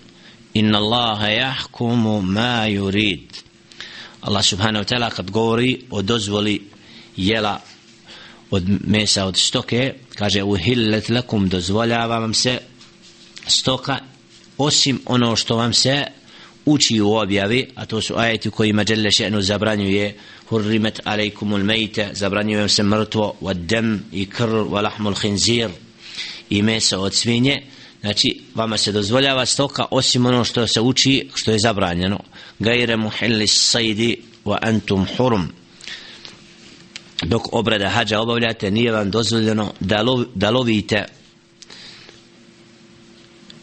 Inna 0.54 0.78
Allaha 0.78 1.28
jahkumu 1.28 2.22
ma 2.22 2.68
yurid. 2.68 3.45
Allah 4.26 4.42
subhanahu 4.44 4.82
wa 4.84 4.90
ta'ala 4.90 5.10
kad 5.14 5.32
govori 5.32 5.86
o 5.90 6.02
dozvoli 6.02 6.62
jela 7.16 7.62
od 8.52 8.64
mesa 8.88 9.26
od 9.26 9.38
stoke 9.38 9.94
kaže 10.16 10.44
uhillet 10.44 11.10
lakum 11.10 11.50
dozvoljava 11.50 12.20
vam 12.20 12.34
se 12.34 12.60
stoka 13.48 14.00
osim 14.58 15.02
ono 15.06 15.36
što 15.36 15.56
vam 15.56 15.74
se 15.74 16.06
uči 16.66 17.02
u 17.02 17.14
objavi, 17.14 17.68
a 17.76 17.86
to 17.86 18.02
su 18.02 18.14
ajeti 18.18 18.50
kojima 18.50 18.84
Đelle 18.84 19.12
še'nu 19.12 19.42
zabranjuje 19.42 20.18
hurrimet 20.50 21.00
alejkumul 21.04 21.64
mejte, 21.64 22.10
zabranjuje 22.14 22.70
se 22.70 22.84
mrtvo, 22.84 23.36
wa 23.42 23.54
dem 23.54 24.04
i 24.12 24.26
krv, 24.26 24.74
wa 24.74 24.82
lahmul 24.82 25.16
hinzir 25.16 25.70
i 26.50 26.62
meso 26.62 27.02
od 27.02 27.14
svinje, 27.14 27.62
znači 28.06 28.42
vama 28.56 28.78
se 28.78 28.92
dozvoljava 28.92 29.46
stoka 29.46 29.86
osim 29.92 30.26
ono 30.26 30.44
što 30.44 30.68
se 30.68 30.82
uči, 30.82 31.30
što 31.36 31.52
je 31.52 31.60
zabranjeno. 31.60 32.20
Gajre 32.60 32.98
muhilli 32.98 33.48
sajdi 33.48 34.18
wa 34.46 34.58
antum 34.62 35.08
hurum. 35.18 35.48
Dok 37.24 37.54
obrada 37.54 37.90
hađa 37.90 38.20
obavljate, 38.20 38.72
nije 38.72 38.92
vam 38.92 39.12
dozvoljeno 39.12 39.74
da, 39.80 40.02
lov, 40.02 40.24
da 40.36 40.50
lovite 40.50 41.06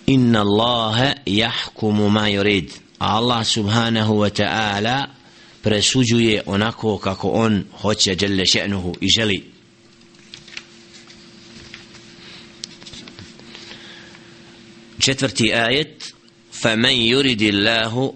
inna 0.06 0.40
Allahe 0.40 1.12
jahkumu 1.26 2.10
ma 2.10 2.28
yurid 2.28 2.70
Allah 2.98 3.46
subhanahu 3.46 4.14
wa 4.14 4.42
ta'ala 4.42 5.04
presuđuje 5.62 6.42
onako 6.46 6.98
kako 6.98 7.30
on 7.30 7.64
hoće 7.80 8.16
jelle 8.20 8.44
še'nuhu 8.44 8.94
i 9.00 9.08
želi 9.08 9.51
četvrti 15.04 15.52
ajet 15.66 16.12
فمن 16.52 16.94
يرد 17.12 17.42
الله 17.42 18.14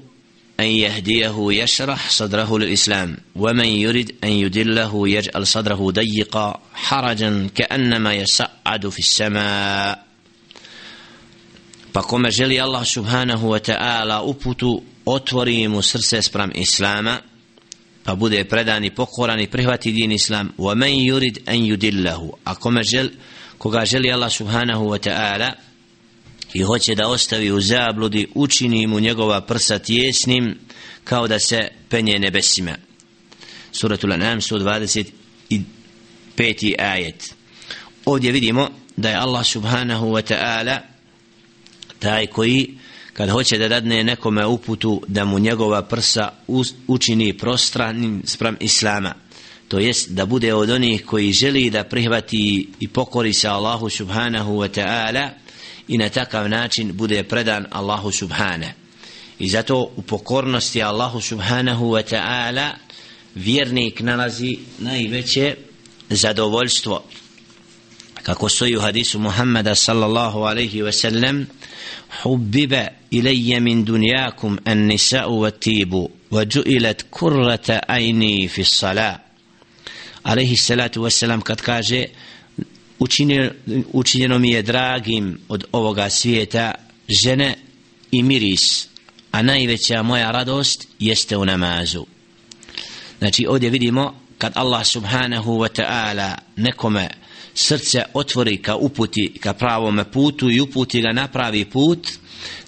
أن 0.60 0.64
يهديه 0.64 1.36
يشرح 1.38 2.10
صدره 2.10 2.58
للإسلام 2.58 3.16
ومن 3.36 3.64
يرد 3.64 4.12
أن 4.24 4.28
يدله 4.28 5.08
يجعل 5.08 5.46
صدره 5.46 5.90
ضيقا 5.90 6.60
حرجا 6.74 7.48
كأنما 7.54 8.14
يَسَعَدُ 8.14 8.88
في 8.88 8.98
السماء 8.98 10.06
فكما 11.94 12.28
جلي 12.28 12.64
الله 12.64 12.84
سبحانه 12.84 13.44
وتعالى 13.44 14.12
أبتو 14.12 14.82
أتوري 15.08 15.68
مسرسة 15.68 16.20
سبرم 16.20 16.50
إسلاما 16.50 17.20
فبوده 18.04 18.42
بردني 18.42 18.88
بقران 18.90 19.46
برهواتي 19.52 19.90
دين 19.90 20.12
إسلام 20.12 20.52
ومن 20.58 20.88
يرد 20.88 21.38
أن 21.48 21.64
يدله 21.64 22.32
أكما 22.46 22.80
جل 22.80 23.10
كما 23.62 23.84
جلي 23.84 24.14
الله 24.14 24.28
سبحانه 24.28 24.82
وتعالى 24.82 25.54
i 26.54 26.62
hoće 26.62 26.94
da 26.94 27.08
ostavi 27.08 27.52
u 27.52 27.60
zabludi 27.60 28.28
učini 28.34 28.86
mu 28.86 29.00
njegova 29.00 29.40
prsa 29.40 29.78
tjesnim 29.78 30.58
kao 31.04 31.28
da 31.28 31.38
se 31.38 31.68
penje 31.88 32.18
nebesima 32.18 32.76
suratul 33.72 34.12
anam 34.12 34.40
125. 34.40 35.04
ajet 36.78 37.34
ovdje 38.04 38.32
vidimo 38.32 38.70
da 38.96 39.10
je 39.10 39.16
Allah 39.16 39.46
subhanahu 39.46 40.06
wa 40.06 40.34
ta'ala 40.34 40.78
taj 41.98 42.26
koji 42.26 42.78
kad 43.12 43.30
hoće 43.30 43.58
da 43.58 43.68
dadne 43.68 44.04
nekome 44.04 44.46
uputu 44.46 45.02
da 45.08 45.24
mu 45.24 45.38
njegova 45.38 45.82
prsa 45.82 46.28
učini 46.86 47.38
prostranim 47.38 48.22
sprem 48.24 48.56
islama 48.60 49.14
to 49.68 49.78
jest 49.78 50.10
da 50.10 50.26
bude 50.26 50.54
od 50.54 50.70
onih 50.70 51.04
koji 51.04 51.32
želi 51.32 51.70
da 51.70 51.84
prihvati 51.84 52.68
i 52.80 52.88
pokori 52.88 53.32
se 53.32 53.48
Allahu 53.48 53.90
subhanahu 53.90 54.52
wa 54.52 54.68
ta'ala 54.80 55.28
i 55.88 55.98
na 55.98 56.08
takav 56.08 56.48
način 56.48 56.92
bude 56.92 57.22
predan 57.22 57.66
Allahu 57.70 58.12
subhane. 58.12 58.74
I 59.38 59.48
zato 59.48 59.92
u 59.96 60.02
pokornosti 60.02 60.82
Allahu 60.82 61.20
subhanahu 61.20 61.84
wa 61.84 62.02
ta'ala 62.02 62.70
vjernik 63.34 64.00
nalazi 64.00 64.58
najveće 64.78 65.56
zadovoljstvo. 66.10 67.04
Kako 68.22 68.48
stoji 68.48 68.76
u 68.76 68.80
hadisu 68.80 69.18
Muhammada 69.18 69.74
sallallahu 69.74 70.38
alaihi 70.38 70.82
wa 70.82 70.92
sallam 70.92 71.46
hubbiba 72.22 72.86
ilaje 73.10 73.60
min 73.60 73.84
dunjakum 73.84 74.58
an 74.64 74.78
nisa'u 74.78 75.40
wa 75.40 75.50
tibu 75.50 76.10
wa 76.30 76.44
ju'ilat 76.44 77.02
kurrata 77.10 77.80
ajni 77.88 78.48
fi 78.48 78.64
salat 78.64 79.26
alaihi 80.26 80.56
salatu 80.56 81.02
wa 81.02 81.10
sallam 81.10 81.40
kad 81.40 81.60
kaže 81.62 82.06
učinjeno 83.92 84.38
mi 84.38 84.50
je 84.50 84.62
dragim 84.62 85.38
od 85.48 85.64
ovoga 85.72 86.10
svijeta 86.10 86.74
žene 87.08 87.54
i 88.10 88.22
miris 88.22 88.88
a 89.36 89.42
najveća 89.42 90.02
moja 90.02 90.30
radost 90.30 90.88
jeste 90.98 91.36
u 91.36 91.44
namazu. 91.44 92.06
Znači 93.18 93.46
ovdje 93.48 93.70
vidimo 93.70 94.14
kad 94.38 94.52
Allah 94.54 94.86
subhanahu 94.86 95.52
wa 95.58 95.82
ta'ala 95.82 96.34
nekome 96.56 97.08
srce 97.54 98.02
otvori 98.14 98.62
ka 98.62 98.76
uputi 98.76 99.32
ka 99.40 99.52
pravome 99.52 100.10
putu 100.10 100.50
i 100.50 100.60
uputi 100.60 101.00
ga 101.00 101.12
na 101.12 101.28
pravi 101.28 101.64
put 101.64 102.08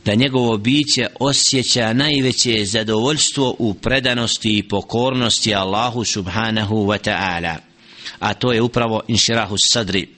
da 0.05 0.15
njegovo 0.15 0.57
biće 0.57 1.07
osjeća 1.21 1.93
najveće 1.93 2.65
zadovoljstvo 2.65 3.57
u 3.59 3.75
predanosti 3.75 4.59
i 4.59 4.69
pokornosti 4.69 5.55
Allahu 5.55 6.05
subhanahu 6.05 6.77
wa 6.77 7.11
ta'ala. 7.11 7.57
A 8.19 8.35
to 8.35 8.53
je 8.53 8.63
upravo 8.63 9.03
inširahu 9.09 9.57
sadri 9.59 10.18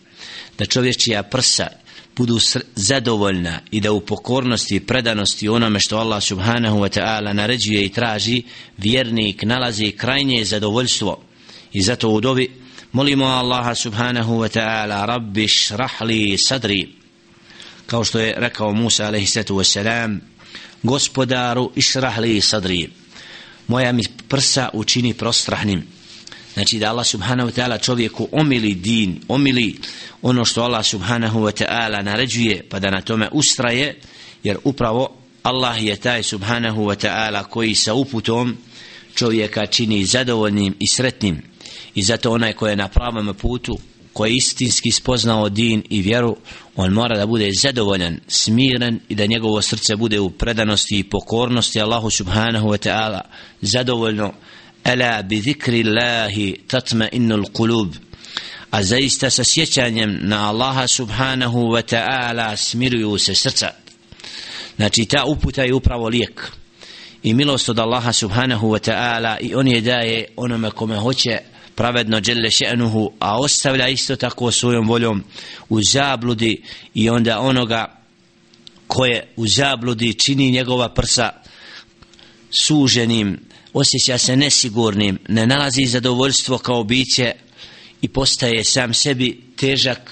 da 0.60 0.66
čovječija 0.66 1.22
prsa 1.22 1.66
budu 2.16 2.38
zadovoljna 2.74 3.60
i 3.70 3.80
da 3.80 3.92
u 3.92 4.00
pokornosti 4.00 4.76
i 4.76 4.80
predanosti 4.80 5.48
onome 5.48 5.80
što 5.80 5.96
Allah 5.98 6.22
subhanahu 6.22 6.78
wa 6.78 7.00
ta'ala 7.00 7.32
naređuje 7.32 7.84
i 7.84 7.88
traži 7.92 8.42
vjernik 8.78 9.42
nalazi 9.42 9.90
krajnje 9.90 10.44
zadovoljstvo. 10.44 11.22
I 11.72 11.82
zato 11.82 12.08
u 12.08 12.20
dobi 12.20 12.50
molimo 12.92 13.24
Allaha 13.24 13.74
subhanahu 13.74 14.34
wa 14.34 14.58
ta'ala 14.58 15.06
rabbi 15.06 15.48
šrahli 15.48 16.38
sadri. 16.38 16.88
Kao 17.86 18.04
što 18.04 18.20
je 18.20 18.34
rekao 18.36 18.72
Musa 18.72 19.06
alaihissalatu 19.06 19.54
wassalam 19.54 20.18
gospodaru 20.82 21.72
išrahli 21.76 22.40
sadri. 22.40 22.90
Moja 23.68 23.92
mi 23.92 24.02
prsa 24.28 24.68
učini 24.72 25.14
prostrahnim 25.14 25.99
znači 26.54 26.78
da 26.78 26.90
Allah 26.90 27.06
subhanahu 27.06 27.50
wa 27.50 27.60
ta'ala 27.60 27.82
čovjeku 27.84 28.28
omili 28.32 28.74
din 28.74 29.20
omili 29.28 29.76
ono 30.22 30.44
što 30.44 30.62
Allah 30.62 30.84
subhanahu 30.84 31.40
wa 31.40 31.64
ta'ala 31.64 32.02
naređuje 32.02 32.66
pa 32.70 32.78
da 32.78 32.90
na 32.90 33.00
tome 33.00 33.28
ustraje 33.32 34.00
jer 34.42 34.58
upravo 34.64 35.16
Allah 35.42 35.84
je 35.84 35.96
taj 35.96 36.22
subhanahu 36.22 36.82
wa 36.84 37.06
ta'ala 37.06 37.44
koji 37.44 37.74
sa 37.74 37.94
uputom 37.94 38.56
čovjeka 39.14 39.66
čini 39.66 40.04
zadovoljnim 40.04 40.74
i 40.78 40.86
sretnim. 40.86 41.42
I 41.94 42.02
zato 42.02 42.32
onaj 42.32 42.52
ko 42.52 42.66
je 42.68 42.76
na 42.76 42.88
pravom 42.88 43.34
putu 43.34 43.78
ko 44.12 44.26
je 44.26 44.36
istinski 44.36 44.90
spoznao 44.90 45.48
din 45.48 45.82
i 45.90 46.02
vjeru 46.02 46.36
on 46.76 46.92
mora 46.92 47.16
da 47.16 47.26
bude 47.26 47.50
zadovoljan 47.52 48.20
smiren 48.28 49.00
i 49.08 49.14
da 49.14 49.26
njegovo 49.26 49.62
srce 49.62 49.96
bude 49.96 50.20
u 50.20 50.30
predanosti 50.30 50.98
i 50.98 51.04
pokornosti 51.04 51.80
Allahu 51.80 52.10
subhanahu 52.10 52.68
wa 52.68 52.88
ta'ala 52.88 53.20
zadovoljno 53.60 54.32
ala 54.84 55.22
bi 55.22 55.40
zikri 55.40 55.82
Allahi 55.82 56.56
tatma 56.66 57.08
innul 57.12 57.44
kulub 57.52 57.94
a 58.70 58.82
zaista 58.82 59.30
sa 59.30 59.44
sjećanjem 59.44 60.18
na 60.22 60.48
Allaha 60.48 60.86
subhanahu 60.86 61.58
wa 61.58 61.82
ta'ala 61.82 62.56
smiruju 62.56 63.18
se 63.18 63.34
srca. 63.34 63.70
Znači 64.76 65.04
ta 65.04 65.24
uputa 65.24 65.62
je 65.62 65.74
upravo 65.74 66.08
lijek. 66.08 66.52
I 67.22 67.34
milost 67.34 67.68
od 67.68 67.78
Allaha 67.78 68.12
subhanahu 68.12 68.68
wa 68.68 68.90
ta'ala 68.90 69.36
i 69.40 69.54
on 69.54 69.68
je 69.68 69.80
daje 69.80 70.24
onome 70.36 70.70
kome 70.70 70.96
hoće 70.96 71.38
pravedno 71.74 72.20
dželle 72.20 72.50
še'nuhu, 72.50 73.10
a 73.18 73.38
ostavlja 73.40 73.88
isto 73.88 74.16
tako 74.16 74.50
svojom 74.50 74.88
voljom 74.88 75.24
u 75.68 75.82
zabludi 75.82 76.62
i 76.94 77.10
onda 77.10 77.40
onoga 77.40 77.96
koje 78.86 79.26
u 79.36 79.46
zabludi 79.46 80.14
čini 80.14 80.50
njegova 80.50 80.88
prsa 80.88 81.30
suženim, 82.50 83.40
osjeća 83.72 84.18
se 84.18 84.36
nesigurnim, 84.36 85.18
ne 85.28 85.46
nalazi 85.46 85.84
zadovoljstvo 85.86 86.58
kao 86.58 86.84
biće 86.84 87.32
i 88.02 88.08
postaje 88.08 88.64
sam 88.64 88.94
sebi 88.94 89.40
težak 89.56 90.10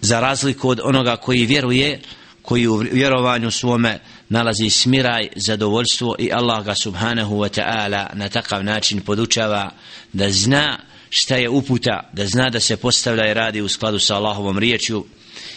za 0.00 0.20
razliku 0.20 0.68
od 0.68 0.80
onoga 0.84 1.16
koji 1.16 1.46
vjeruje, 1.46 2.00
koji 2.42 2.66
u 2.66 2.76
vjerovanju 2.76 3.50
svome 3.50 3.98
nalazi 4.28 4.70
smiraj, 4.70 5.28
zadovoljstvo 5.36 6.16
i 6.18 6.32
Allah 6.32 6.64
ga 6.64 6.74
subhanahu 6.74 7.36
wa 7.36 7.60
ta'ala 7.60 8.06
na 8.14 8.28
takav 8.28 8.64
način 8.64 9.00
podučava 9.00 9.70
da 10.12 10.30
zna 10.30 10.78
šta 11.10 11.36
je 11.36 11.48
uputa, 11.48 12.10
da 12.12 12.26
zna 12.26 12.50
da 12.50 12.60
se 12.60 12.76
postavlja 12.76 13.30
i 13.30 13.34
radi 13.34 13.60
u 13.60 13.68
skladu 13.68 13.98
sa 13.98 14.16
Allahovom 14.16 14.58
riječju. 14.58 15.06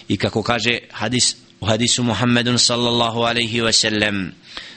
I 0.08 0.18
kako 0.18 0.44
kaže 0.44 0.78
hadis 0.92 1.36
u 1.60 1.66
hadisu 1.66 2.04
Muhammedun 2.04 2.60
sallallahu 2.60 3.20
alaihi 3.20 3.62
wa 3.62 3.72
sallam 3.72 4.32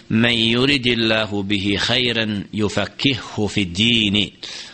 men 0.08 0.34
yuridillahu 0.34 1.42
bihi 1.42 1.76
khayran 1.76 2.44
yufakkihu 2.52 3.48
fi 3.48 3.64
dini. 3.64 4.32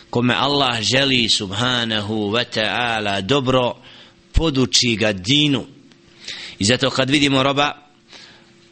Kome 0.09 0.33
Allah 0.33 0.81
želi 0.81 1.29
subhanahu 1.29 2.31
wa 2.31 2.43
ta'ala 2.43 3.21
dobro 3.21 3.77
poduči 4.33 4.95
ga 4.95 5.13
dinu. 5.13 5.65
I 6.59 6.65
zato 6.65 6.89
kad 6.89 7.09
vidimo 7.09 7.43
roba 7.43 7.89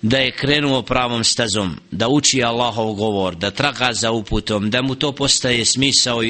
da 0.01 0.17
je 0.17 0.31
krenuo 0.31 0.81
pravom 0.81 1.23
stazom, 1.23 1.75
da 1.91 2.07
uči 2.07 2.43
Allahov 2.43 2.93
govor, 2.93 3.35
da 3.35 3.51
traga 3.51 3.93
za 3.93 4.11
uputom, 4.11 4.69
da 4.69 4.81
mu 4.81 4.95
to 4.95 5.11
postaje 5.11 5.65
smisao 5.65 6.21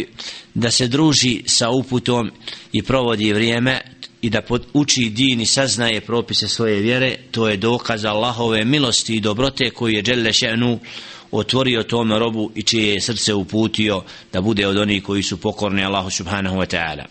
da 0.53 0.71
se 0.71 0.87
druži 0.87 1.43
sa 1.45 1.69
uputom 1.69 2.31
i 2.71 2.83
provodi 2.83 3.33
vrijeme, 3.33 3.81
i 4.21 4.29
da 4.29 4.41
uči 4.73 5.09
din 5.09 5.41
i 5.41 5.45
saznaje 5.45 6.01
propise 6.01 6.47
svoje 6.47 6.79
vjere, 6.79 7.15
to 7.31 7.49
je 7.49 7.57
dokaz 7.57 8.05
Allahove 8.05 8.65
milosti 8.65 9.15
i 9.15 9.21
dobrote 9.21 9.69
koji 9.69 9.93
je 9.93 10.01
Đelle 10.01 10.29
Še'nu 10.29 10.79
otvorio 11.31 11.83
tome 11.83 12.19
robu 12.19 12.51
i 12.55 12.63
čije 12.63 12.93
je 12.93 13.01
srce 13.01 13.33
uputio 13.33 14.03
da 14.33 14.41
bude 14.41 14.67
od 14.67 14.77
onih 14.77 15.03
koji 15.03 15.23
su 15.23 15.37
pokorni 15.37 15.83
Allahu 15.83 16.09
subhanahu 16.09 16.57
wa 16.57 16.75
ta'ala. 16.75 17.05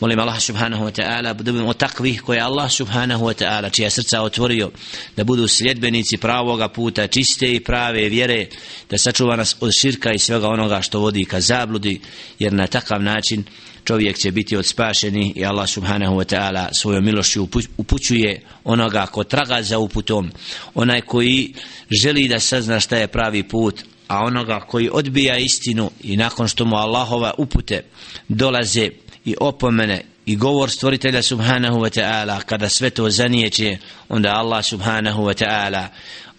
Molim 0.00 0.18
Allah 0.18 0.40
subhanahu 0.40 0.84
wa 0.84 0.90
ta'ala 0.90 1.22
da 1.22 1.34
budemo 1.34 1.72
takvih 1.72 2.22
koje 2.22 2.40
Allah 2.40 2.70
subhanahu 2.70 3.24
wa 3.24 3.44
ta'ala 3.44 3.70
čija 3.70 3.90
srca 3.90 4.22
otvorio 4.22 4.70
da 5.16 5.24
budu 5.24 5.48
sljedbenici 5.48 6.16
pravoga 6.16 6.68
puta 6.68 7.06
čiste 7.06 7.52
i 7.54 7.60
prave 7.60 8.08
vjere 8.08 8.46
da 8.90 8.98
sačuva 8.98 9.36
nas 9.36 9.56
od 9.60 9.72
širka 9.72 10.12
i 10.12 10.18
svega 10.18 10.48
onoga 10.48 10.82
što 10.82 10.98
vodi 10.98 11.24
ka 11.24 11.40
zabludi 11.40 12.00
jer 12.38 12.52
na 12.52 12.66
takav 12.66 13.02
način 13.02 13.44
čovjek 13.84 14.18
će 14.18 14.30
biti 14.30 14.56
od 14.56 14.66
spašeni 14.66 15.32
i 15.36 15.44
Allah 15.44 15.68
subhanahu 15.68 16.16
wa 16.16 16.34
ta'ala 16.34 16.68
svojom 16.72 17.04
milošću 17.04 17.48
upućuje 17.76 18.42
onoga 18.64 19.06
ko 19.06 19.24
traga 19.24 19.62
za 19.62 19.78
uputom. 19.78 20.30
Onaj 20.74 21.00
koji 21.00 21.54
želi 21.90 22.28
da 22.28 22.40
sazna 22.40 22.80
šta 22.80 22.96
je 22.96 23.06
pravi 23.06 23.42
put 23.42 23.82
a 24.08 24.24
onoga 24.24 24.60
koji 24.60 24.90
odbija 24.92 25.38
istinu 25.38 25.90
i 26.02 26.16
nakon 26.16 26.48
što 26.48 26.64
mu 26.64 26.76
Allahova 26.76 27.34
upute 27.38 27.84
dolaze 28.28 28.90
i 29.24 29.34
opomene 29.40 30.04
i 30.26 30.36
govor 30.36 30.70
stvoritelja 30.70 31.22
subhanahu 31.22 31.78
wa 31.78 32.00
ta'ala 32.00 32.42
kada 32.42 32.68
sve 32.68 32.90
to 32.90 33.10
zanijeće 33.10 33.78
onda 34.08 34.32
Allah 34.34 34.64
subhanahu 34.64 35.22
wa 35.22 35.44
ta'ala 35.44 35.86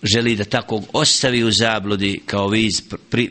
želi 0.03 0.37
da 0.37 0.45
takog 0.45 0.85
ostavi 0.93 1.45
u 1.45 1.53
zabludi 1.53 2.21
kao 2.27 2.49
vid, 2.49 2.75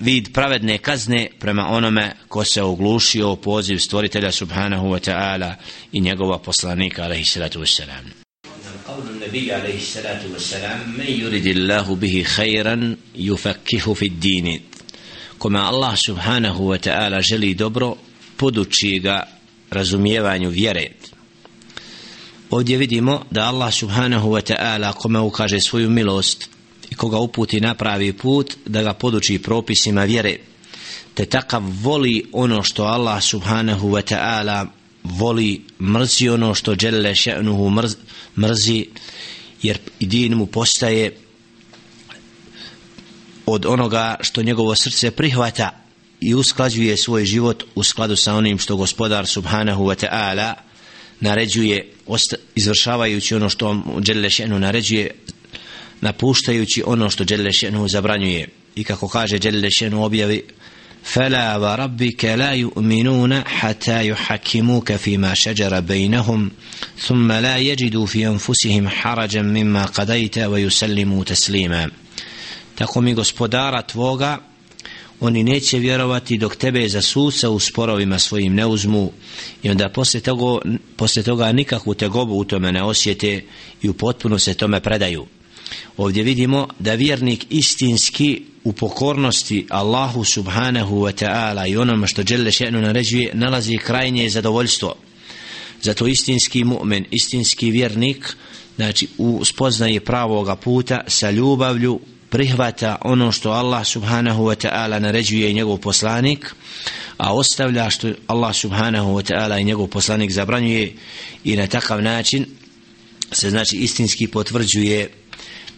vid 0.01 0.33
pravedne 0.33 0.77
kazne 0.77 1.29
prema 1.39 1.67
onome 1.67 2.11
ko 2.27 2.43
se 2.43 2.61
oglušio 2.61 3.35
poziv 3.35 3.77
stvoritelja 3.77 4.31
subhanahu 4.31 4.87
wa 4.87 5.11
ta'ala 5.11 5.55
i 5.91 6.01
njegova 6.01 6.39
poslanika 6.39 7.03
alaihi 7.03 7.25
salatu 7.25 7.59
wassalam 7.59 8.05
قول 8.87 9.09
النبي 9.09 9.53
عليه 9.53 9.77
الصلاة 9.77 10.21
والسلام 10.33 10.79
من 10.97 11.05
يريد 11.05 11.45
الله 11.45 11.95
به 11.95 12.23
خيرا 12.23 12.95
يفكه 13.15 13.93
في 13.93 14.05
الدين 14.05 14.61
كما 15.43 15.69
الله 15.69 15.95
سبحانه 15.95 16.61
وتعالى 16.61 17.19
جلي 17.19 17.53
دبرو 17.53 17.97
poduči 18.39 18.99
ga 18.99 19.23
razumijevanju 19.71 20.49
vjere. 20.49 20.91
Ovdje 22.49 22.77
vidimo 22.77 23.25
da 23.31 23.41
Allah 23.45 23.73
subhanahu 23.73 24.29
wa 24.29 24.41
ta'ala 24.41 24.93
kome 24.93 25.19
ukaže 25.19 25.59
svoju 25.59 25.89
milost 25.89 26.49
i 26.90 26.94
koga 26.94 27.18
uputi 27.18 27.60
na 27.60 27.74
pravi 27.74 28.12
put 28.12 28.56
da 28.66 28.82
ga 28.82 28.92
poduči 28.92 29.38
propisima 29.38 30.04
vjere. 30.04 30.36
Te 31.14 31.26
takav 31.26 31.62
voli 31.82 32.24
ono 32.32 32.62
što 32.62 32.84
Allah 32.84 33.22
subhanahu 33.22 33.88
wa 33.90 34.14
ta'ala 34.14 34.66
voli 35.04 35.62
mrzi 35.80 36.28
ono 36.28 36.54
što 36.54 36.74
dželle 36.74 37.14
še'nuhu 37.14 37.70
mrz, 37.70 37.96
mrzi 38.36 38.86
jer 39.62 39.78
i 39.98 40.06
din 40.06 40.34
mu 40.34 40.46
postaje 40.46 41.16
od 43.46 43.66
onoga 43.66 44.16
što 44.20 44.42
njegovo 44.42 44.74
srce 44.74 45.10
prihvata 45.10 45.80
i 46.20 46.34
usklađuje 46.34 46.96
svoj 46.96 47.24
život 47.24 47.64
u 47.74 47.82
skladu 47.82 48.16
sa 48.16 48.34
onim 48.34 48.58
što 48.58 48.76
gospodar 48.76 49.26
subhanahu 49.26 49.84
wa 49.84 50.06
ta'ala 50.06 50.54
naređuje 51.20 51.92
izvršavajući 52.54 53.34
ono 53.34 53.48
što 53.48 53.82
dželle 54.00 54.28
še'nu 54.28 54.58
naređuje 54.58 55.10
napuštajući 56.03 56.83
ono 56.85 57.09
što 57.09 57.23
Đelešenu 57.23 57.87
zabranjuje 57.87 58.47
i 58.75 58.83
kako 58.83 59.07
kaže 59.07 59.39
Đelešenu 59.39 60.03
objavi 60.03 60.43
فلا 61.03 61.57
وربك 61.57 62.25
لا 62.25 62.53
يؤمنون 62.53 63.43
حتى 63.43 64.07
يحكموك 64.07 64.91
فيما 64.93 65.33
شجر 65.33 65.79
بينهم 65.79 66.51
ثم 66.97 67.31
لا 67.31 67.57
يجدوا 67.57 68.05
في 68.05 68.27
أنفسهم 68.27 68.89
حرجا 68.89 69.41
مما 69.41 69.85
قضيت 69.85 70.37
ويسلموا 70.37 71.23
تسليما 71.23 71.91
tako 72.75 73.01
mi 73.01 73.13
gospodara 73.13 73.81
tvoga 73.81 74.37
oni 75.19 75.43
neće 75.43 75.79
vjerovati 75.79 76.37
dok 76.37 76.55
tebe 76.55 76.89
za 76.89 77.01
suca 77.01 77.49
u 77.49 77.59
sporovima 77.59 78.19
svojim 78.19 78.53
ne 78.53 78.65
uzmu 78.65 79.11
i 79.63 79.69
onda 79.69 79.89
posle 79.89 80.19
toga, 80.19 80.61
posle 80.95 81.23
toga 81.23 81.51
nikakvu 81.51 81.93
tegobu 81.93 82.33
u 82.33 82.43
tome 82.43 82.71
ne 82.71 82.83
osjete 82.83 83.43
i 83.81 83.89
u 83.89 83.93
potpuno 83.93 84.39
se 84.39 84.53
tome 84.53 84.79
predaju 84.79 85.25
ovdje 85.96 86.22
vidimo 86.22 86.68
da 86.78 86.94
vjernik 86.94 87.46
istinski 87.50 88.42
u 88.64 88.72
pokornosti 88.72 89.66
Allahu 89.70 90.24
subhanahu 90.24 90.96
wa 90.96 91.24
ta'ala 91.24 91.70
i 91.70 91.76
onome 91.76 92.06
što 92.06 92.22
Đelle 92.22 92.50
še'nu 92.50 92.80
naređuje 92.80 93.30
nalazi 93.34 93.76
krajnje 93.76 94.30
zadovoljstvo. 94.30 94.94
Zato 95.82 96.06
istinski 96.06 96.64
mu'min, 96.64 97.04
istinski 97.10 97.70
vjernik 97.70 98.36
znači 98.76 99.08
u 99.18 99.44
spoznaje 99.44 100.00
pravoga 100.00 100.56
puta 100.56 101.00
sa 101.08 101.30
ljubavlju 101.30 102.00
prihvata 102.30 102.96
ono 103.00 103.32
što 103.32 103.50
Allah 103.50 103.86
subhanahu 103.86 104.44
wa 104.44 104.66
ta'ala 104.66 104.98
naređuje 104.98 105.50
i 105.50 105.54
njegov 105.54 105.78
poslanik 105.78 106.54
a 107.16 107.34
ostavlja 107.34 107.90
što 107.90 108.12
Allah 108.26 108.54
subhanahu 108.56 109.14
wa 109.14 109.22
ta'ala 109.22 109.60
i 109.60 109.64
njegov 109.64 109.86
poslanik 109.86 110.30
zabranjuje 110.30 110.94
i 111.44 111.56
na 111.56 111.66
takav 111.66 112.02
način 112.02 112.46
se 113.32 113.50
znači 113.50 113.76
istinski 113.76 114.26
potvrđuje 114.26 115.10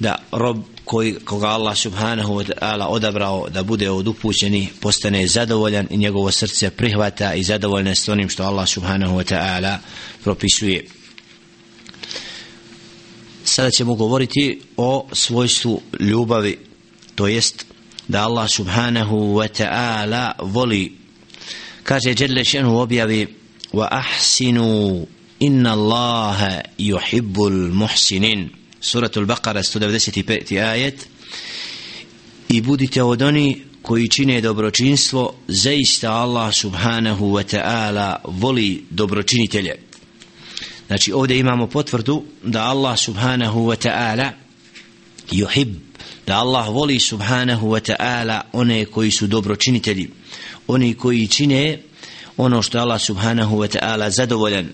da 0.00 0.14
rob 0.32 0.62
koji, 0.85 1.14
koga 1.24 1.46
Allah 1.46 1.76
subhanahu 1.76 2.35
wa 2.35 2.44
ta'ala 2.44 2.87
odabrao 2.87 3.48
da 3.48 3.62
bude 3.62 3.90
od 3.90 4.09
upućeni 4.09 4.68
postane 4.80 5.26
zadovoljan 5.26 5.87
i 5.90 5.96
njegovo 5.96 6.30
srce 6.30 6.70
prihvata 6.70 7.35
i 7.35 7.42
zadovoljne 7.42 7.94
s 7.94 8.09
onim 8.09 8.28
što 8.28 8.44
Allah 8.44 8.68
subhanahu 8.68 9.16
wa 9.16 9.35
ta'ala 9.35 9.76
propisuje. 10.24 10.87
Sada 13.44 13.70
ćemo 13.70 13.94
govoriti 13.94 14.61
o 14.76 15.06
svojstvu 15.12 15.80
ljubavi 16.00 16.59
to 17.14 17.26
jest 17.26 17.66
da 18.09 18.22
Allah 18.22 18.50
subhanahu 18.50 19.16
wa 19.16 19.48
ta'ala 19.48 20.32
voli. 20.42 20.92
Kaže 21.82 22.14
Đerle 22.14 22.44
šenu 22.44 22.78
objavi 22.78 23.26
wa 23.72 23.88
ahsinu 23.90 25.06
inna 25.40 25.72
Allaha 25.72 26.61
yuhibbul 26.78 27.72
muhsinin 27.72 28.50
suratul 28.81 29.27
Baqara 29.27 29.62
195. 29.62 30.61
ajet 30.62 31.09
i 32.49 32.61
budite 32.61 33.03
od 33.03 33.23
oni 33.23 33.62
koji 33.83 34.09
čine 34.09 34.41
dobročinstvo 34.41 35.35
zaista 35.49 36.12
Allah 36.12 36.55
subhanahu 36.55 37.33
wa 37.33 37.57
ta'ala 37.57 38.17
voli 38.25 38.85
dobročinitelje 38.91 39.75
znači 40.87 41.12
ovdje 41.12 41.39
imamo 41.39 41.67
potvrdu 41.67 42.25
da 42.43 42.65
Allah 42.65 42.99
subhanahu 42.99 43.61
wa 43.61 43.89
ta'ala 43.89 44.31
yuhib 45.33 45.75
da 46.27 46.39
Allah 46.39 46.69
voli 46.69 46.99
subhanahu 47.01 47.67
wa 47.69 47.93
ta'ala 47.93 48.41
one 48.53 48.85
koji 48.85 49.11
su 49.11 49.27
dobročinitelji 49.27 50.11
oni 50.67 50.95
koji 50.95 51.29
čine 51.29 51.83
ono 52.37 52.62
što 52.62 52.79
Allah 52.79 53.01
subhanahu 53.01 53.57
wa 53.57 53.79
ta'ala 53.79 54.11
zadovoljan 54.11 54.69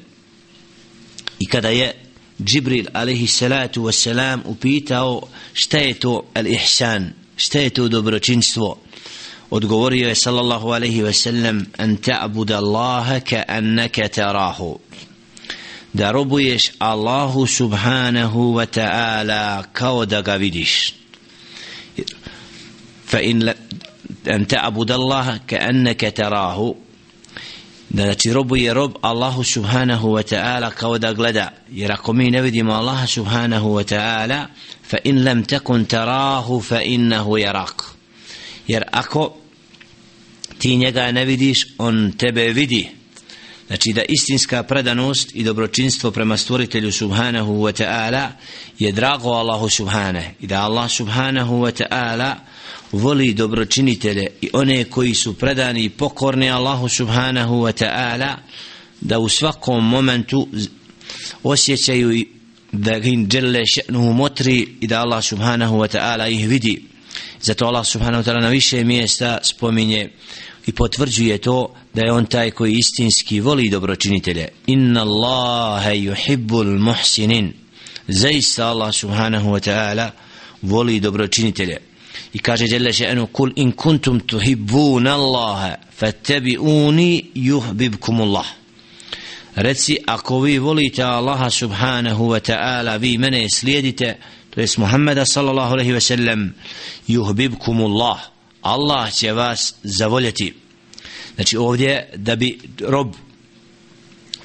i 1.38 1.47
kada 1.47 1.69
je 1.69 2.02
جبريل 2.44 2.88
عليه 2.94 3.24
الصلاة 3.24 3.70
والسلام 3.76 4.42
وبيتاو 4.46 5.28
شتيتو 5.55 6.22
الإحسان 6.37 7.12
شتيتو 7.37 7.87
دبر 7.87 8.18
جنسو 8.18 8.74
ودقوري 9.50 10.14
صلى 10.14 10.40
الله 10.40 10.74
عليه 10.74 11.02
وسلم 11.02 11.66
أن 11.81 12.00
تعبد 12.00 12.52
الله 12.52 13.18
كأنك 13.18 14.11
تراه 14.14 14.78
داربو 15.94 16.38
يش 16.38 16.72
الله 16.83 17.46
سبحانه 17.46 18.37
وتعالى 18.37 19.64
كودا 19.76 20.20
قابدش 20.20 20.94
فإن 23.07 23.55
أن 24.28 24.46
تعبد 24.46 24.90
الله 24.90 25.40
كأنك 25.48 26.12
تراه 26.16 26.74
da 27.92 28.02
znači 28.02 28.33
robuje 28.33 28.74
rob 28.74 28.92
Allahu 29.00 29.44
subhanahu 29.44 30.09
wa 30.09 30.35
ta'ala 30.35 30.70
kao 30.70 30.98
da 30.98 31.12
gleda. 31.12 31.52
Jer 31.70 31.92
ako 31.92 32.12
mi 32.12 32.31
ne 32.31 32.42
vidimo 32.42 32.72
Allaha 32.72 33.07
subhanahu 33.07 33.68
wa 33.68 33.94
ta'ala 33.94 34.46
fa 34.90 34.96
in 35.05 35.24
lam 35.24 35.44
takun 35.44 35.85
tarahu 35.85 36.61
fa 36.61 36.83
innahu 36.83 37.31
yarak. 37.31 37.83
Jer 38.66 38.85
ako 38.92 39.35
ti 40.59 40.76
njega 40.76 41.12
ne 41.12 41.24
vidiš 41.24 41.66
on 41.78 42.12
tebe 42.18 42.48
vidi. 42.48 42.88
Znači 43.66 43.92
da 43.92 44.02
istinska 44.09 44.62
predanost 44.62 45.31
i 45.35 45.44
dobročinstvo 45.44 46.11
prema 46.11 46.37
stvoritelju 46.37 46.92
subhanahu 46.92 47.52
wa 47.52 47.83
ta'ala 47.83 48.28
je 48.78 48.92
drago 48.92 49.28
Allahu 49.28 49.68
subhanahu. 49.68 50.26
I 50.40 50.46
da 50.46 50.62
Allah 50.62 50.90
subhanahu 50.90 51.55
wa 51.55 51.83
ta'ala 51.83 52.35
voli 52.92 53.35
dobročinitelje 53.35 54.26
i 54.40 54.50
one 54.52 54.85
koji 54.85 55.14
su 55.14 55.35
predani 55.35 55.85
i 55.85 55.88
pokorni 55.90 56.50
Allahu 56.50 56.88
subhanahu 56.88 57.55
wa 57.55 57.85
ta'ala 57.85 58.37
da 59.00 59.18
u 59.18 59.28
svakom 59.28 59.88
momentu 59.88 60.48
osjećaju 61.42 62.24
da 62.72 62.96
im 62.96 63.28
dželle 63.28 63.61
še'nuhu 63.61 64.12
motri 64.12 64.68
i 64.81 64.87
da 64.87 65.00
Allah 65.00 65.24
subhanahu 65.24 65.76
wa 65.76 65.96
ta'ala 65.96 66.28
ih 66.28 66.48
vidi. 66.48 66.83
Zato 67.40 67.66
Allah 67.66 67.87
subhanahu 67.87 68.22
wa 68.22 68.31
ta'ala 68.31 68.40
na 68.40 68.48
više 68.48 68.85
mjesta 68.85 69.38
spominje 69.42 70.11
i 70.66 70.72
potvrđuje 70.72 71.38
to 71.38 71.74
da 71.94 72.00
je 72.00 72.12
on 72.12 72.26
taj 72.26 72.50
koji 72.50 72.72
istinski 72.72 73.40
voli 73.40 73.68
dobročinitelje. 73.68 74.48
Inna 74.66 75.02
Allahe 75.02 75.94
yuhibbul 75.94 76.78
muhsinin. 76.78 77.52
Zaista 78.09 78.68
Allah 78.68 78.94
subhanahu 78.94 79.50
wa 79.50 79.70
ta'ala 79.70 80.11
voli 80.62 81.00
dobročinitelje 81.00 81.91
i 82.33 82.38
kaže 82.38 82.66
jelle 82.66 82.92
še'enu 82.92 83.27
kul 83.27 83.53
in 83.57 83.72
kuntum 83.72 84.20
tuhibbun 84.20 85.07
Allahe 85.07 85.77
fattabi'uni 86.01 87.25
yuhbibkum 87.35 88.20
Allah 88.20 88.46
reci 89.55 89.98
ako 90.07 90.40
vi 90.40 90.59
volite 90.59 91.03
Allaha 91.03 91.51
subhanahu 91.51 92.29
wa 92.29 92.40
ta'ala 92.40 92.98
vi 92.98 93.18
mene 93.18 93.48
slijedite 93.48 94.16
to 94.51 94.61
jest 94.61 94.79
Muhammeda 94.79 95.25
sallallahu 95.27 95.72
alaihi 95.72 95.92
ve 95.92 96.01
sellem 96.01 96.55
yuhbibkum 97.09 97.85
Allah 97.85 98.33
Allah 98.62 99.12
će 99.12 99.33
vas 99.33 99.75
zavoljeti. 99.83 100.55
Znači 101.35 101.57
ovdje 101.57 102.09
da 102.16 102.37
bi 102.37 102.59
rob 102.81 103.14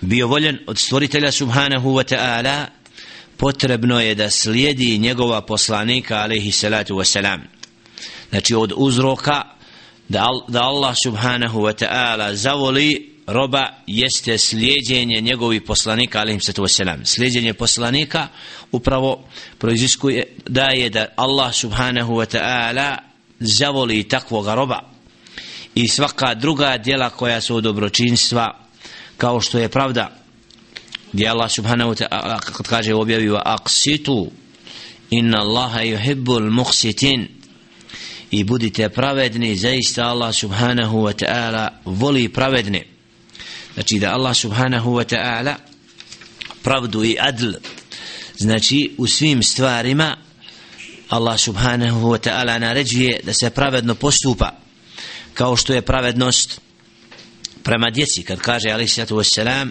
bio 0.01 0.27
voljen 0.27 0.59
od 0.67 0.77
stvoritelja 0.77 1.31
subhanahu 1.31 1.89
wa 1.89 2.15
ta'ala 2.15 2.65
potrebno 3.37 4.01
je 4.01 4.15
da 4.15 4.29
slijedi 4.29 4.97
njegova 4.97 5.41
poslanika 5.41 6.17
alaihi 6.17 6.51
salatu 6.51 6.95
wa 6.95 7.03
salam 7.03 7.41
znači 8.29 8.55
od 8.55 8.73
uzroka 8.75 9.43
da, 10.09 10.27
da 10.47 10.63
Allah 10.63 10.95
subhanahu 11.03 11.59
wa 11.59 11.85
ta'ala 11.85 12.33
zavoli 12.33 13.17
roba 13.27 13.67
jeste 13.87 14.37
slijedjenje 14.37 15.21
njegovih 15.21 15.61
poslanika 15.61 16.19
alaihim 16.19 16.41
sato 16.41 16.61
wasalam 16.61 17.05
slijedjenje 17.05 17.53
poslanika 17.53 18.27
upravo 18.71 19.23
proiziskuje 19.57 20.35
da 20.45 20.63
je 20.63 20.89
da 20.89 21.05
Allah 21.15 21.53
subhanahu 21.53 22.13
wa 22.13 22.37
ta'ala 22.37 22.97
zavoli 23.39 24.03
takvoga 24.03 24.55
roba. 24.55 24.79
I 25.75 25.87
svaka 25.87 26.33
druga 26.33 26.77
djela 26.77 27.09
koja 27.09 27.41
su 27.41 27.55
od 27.55 27.63
dobročinstva 27.63 28.59
kao 29.17 29.41
što 29.41 29.57
je 29.59 29.69
pravda 29.69 30.11
gdje 31.13 31.27
Allah 31.27 31.51
subhanahu 31.51 31.91
wa 31.91 32.03
ta'ala 32.03 32.39
kad 32.39 32.67
kaže 32.67 32.93
objavio 32.93 33.41
aksitu 33.45 34.31
inna 35.09 35.37
Allaha 35.37 35.79
yuhibbul 35.79 36.49
muqsitin 36.49 37.36
i 38.31 38.43
budite 38.43 38.89
pravedni 38.89 39.55
zaista 39.55 40.03
Allah 40.03 40.35
subhanahu 40.35 40.97
wa 40.97 41.25
ta'ala 41.25 41.69
voli 41.85 42.29
pravedne. 42.29 42.85
Znači 43.73 43.99
da 43.99 44.13
Allah 44.13 44.35
subhanahu 44.35 44.91
wa 44.91 45.15
ta'ala 45.15 45.55
pravdu 46.63 47.03
i 47.03 47.17
adl 47.19 47.51
znači 48.37 48.95
u 48.97 49.07
svim 49.07 49.43
stvarima 49.43 50.17
Allah 51.09 51.39
subhanahu 51.39 52.07
wa 52.07 52.29
ta'ala 52.29 52.59
naređuje 52.59 53.19
da 53.23 53.33
se 53.33 53.49
pravedno 53.49 53.95
postupa 53.95 54.51
kao 55.33 55.55
što 55.55 55.73
je 55.73 55.81
pravednost 55.81 56.61
prema 57.63 57.89
djeci. 57.89 58.23
Kad 58.23 58.39
kaže 58.39 58.69
alaih 58.69 58.93
sallatu 58.93 59.15
wassalam 59.15 59.69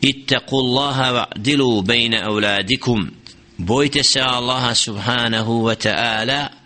ittaqu 0.00 0.56
Allaha 0.56 1.12
wa'dilu 1.12 1.84
bejna 1.84 2.22
avladikum 2.24 3.10
bojte 3.56 4.02
se 4.02 4.20
Allaha 4.20 4.74
subhanahu 4.74 5.62
wa 5.62 5.74
ta'ala 5.88 6.61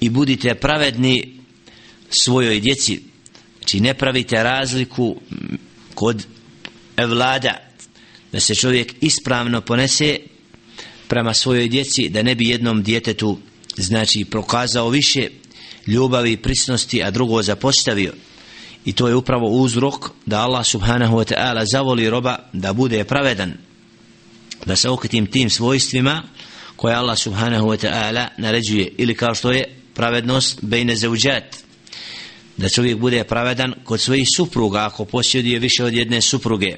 i 0.00 0.08
budite 0.08 0.54
pravedni 0.54 1.38
svojoj 2.10 2.60
djeci. 2.60 3.00
Znači 3.58 3.80
ne 3.80 3.94
pravite 3.94 4.42
razliku 4.42 5.16
kod 5.94 6.26
evlada 6.96 7.56
da 8.32 8.40
se 8.40 8.54
čovjek 8.54 8.94
ispravno 9.00 9.60
ponese 9.60 10.18
prema 11.08 11.34
svojoj 11.34 11.68
djeci 11.68 12.08
da 12.08 12.22
ne 12.22 12.34
bi 12.34 12.48
jednom 12.48 12.82
djetetu 12.82 13.38
znači 13.76 14.24
prokazao 14.24 14.88
više 14.88 15.28
ljubavi 15.86 16.32
i 16.32 16.36
prisnosti 16.36 17.02
a 17.02 17.10
drugo 17.10 17.42
zapostavio. 17.42 18.12
I 18.84 18.92
to 18.92 19.08
je 19.08 19.14
upravo 19.14 19.48
uzrok 19.48 20.10
da 20.26 20.40
Allah 20.40 20.66
subhanahu 20.66 21.16
wa 21.16 21.34
ta'ala 21.34 21.64
zavoli 21.72 22.10
roba 22.10 22.38
da 22.52 22.72
bude 22.72 23.04
pravedan 23.04 23.52
da 24.66 24.76
se 24.76 24.88
okitim 24.88 25.26
tim 25.26 25.50
svojstvima 25.50 26.22
koje 26.76 26.94
Allah 26.94 27.18
subhanahu 27.18 27.66
wa 27.66 27.86
ta'ala 27.86 28.26
naređuje. 28.38 28.92
Ili 28.98 29.14
kao 29.14 29.34
što 29.34 29.52
je 29.52 29.79
pravednost 29.94 30.58
bejne 30.62 30.96
zauđat 30.96 31.56
da 32.56 32.68
čovjek 32.68 32.98
bude 32.98 33.24
pravedan 33.24 33.74
kod 33.84 34.00
svojih 34.00 34.28
supruga 34.36 34.86
ako 34.86 35.04
posjeduje 35.04 35.58
više 35.58 35.84
od 35.84 35.94
jedne 35.94 36.20
supruge. 36.20 36.76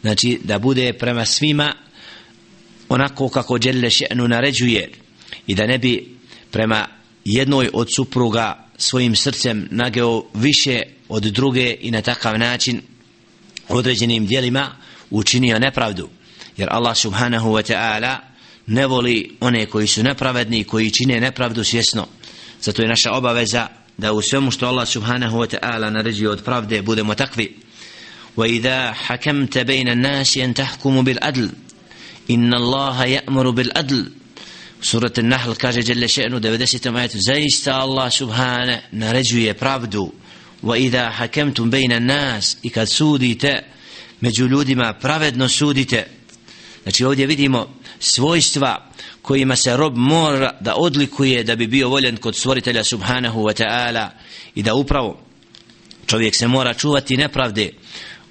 Znači 0.00 0.38
da 0.44 0.58
bude 0.58 0.92
prema 0.92 1.24
svima 1.24 1.74
onako 2.88 3.28
kako 3.28 3.58
Đelle 3.58 3.90
še'nu 3.90 4.28
naređuje 4.28 4.90
i 5.46 5.54
da 5.54 5.66
ne 5.66 5.78
bi 5.78 6.16
prema 6.50 6.86
jednoj 7.24 7.70
od 7.72 7.88
supruga 7.96 8.68
svojim 8.76 9.16
srcem 9.16 9.68
nageo 9.70 10.24
više 10.34 10.82
od 11.08 11.22
druge 11.22 11.76
i 11.80 11.90
na 11.90 12.02
takav 12.02 12.38
način 12.38 12.80
određenim 13.68 14.26
dijelima 14.26 14.76
učinio 15.10 15.58
nepravdu. 15.58 16.08
Jer 16.56 16.68
Allah 16.70 16.96
subhanahu 16.96 17.50
wa 17.50 17.72
ta'ala 17.72 18.16
ne 18.66 18.86
voli 18.86 19.36
one 19.40 19.66
koji 19.66 19.86
su 19.86 20.02
nepravedni 20.02 20.64
koji 20.64 20.90
čine 20.90 21.20
nepravdu 21.20 21.64
svjesno 21.64 22.06
zato 22.61 22.81
je 22.81 22.87
naša 22.87 23.11
obaveza 23.11 23.67
da 23.97 24.13
u 24.13 24.21
svemu 24.21 24.51
što 24.51 24.67
Allah 24.67 24.87
subhanahu 24.87 25.37
wa 25.37 25.57
ta'ala 25.57 25.89
naređuje 25.89 26.29
od 26.29 26.43
pravde 26.43 26.81
budemo 26.81 27.15
takvi 27.15 27.65
وإذا 28.37 28.91
حكمت 28.91 29.57
بين 29.57 29.89
الناس 29.89 30.37
أن 30.37 30.53
تحكموا 30.53 31.01
بالعدل 31.01 31.51
إن 32.31 32.53
الله 32.53 33.05
يأمر 33.05 33.49
بالعدل 33.49 34.11
سورة 34.81 35.13
النحل 35.17 35.55
كاجة 35.55 35.79
جل 35.79 36.09
شأنه 36.09 36.39
90 36.39 36.97
آيات 36.97 37.17
زيست 37.17 37.67
الله 37.67 38.09
سبحانه 38.09 38.81
نرجو 38.93 39.53
pravdu 39.53 40.11
وإذا 40.63 41.09
حكمتم 41.09 41.69
بين 41.69 41.91
الناس 41.91 42.57
i 42.63 42.69
kad 42.69 42.89
sudite 42.89 43.63
među 44.21 44.47
ljudima 44.47 44.93
pravedno 44.93 45.49
sudite 45.49 46.07
znači 46.83 47.05
ovdje 47.05 47.25
vidimo 47.25 47.73
svojstva 47.99 48.88
kojima 49.30 49.56
se 49.56 49.76
rob 49.76 49.96
mora 49.96 50.56
da 50.60 50.74
odlikuje 50.74 51.44
da 51.44 51.56
bi 51.56 51.66
bio 51.66 51.88
voljen 51.88 52.16
kod 52.16 52.36
stvoritelja 52.36 52.84
subhanahu 52.84 53.42
wa 53.42 53.62
ta'ala 53.62 54.08
i 54.54 54.62
da 54.62 54.74
upravo 54.74 55.20
čovjek 56.06 56.34
se 56.36 56.48
mora 56.48 56.74
čuvati 56.74 57.16
nepravde 57.16 57.70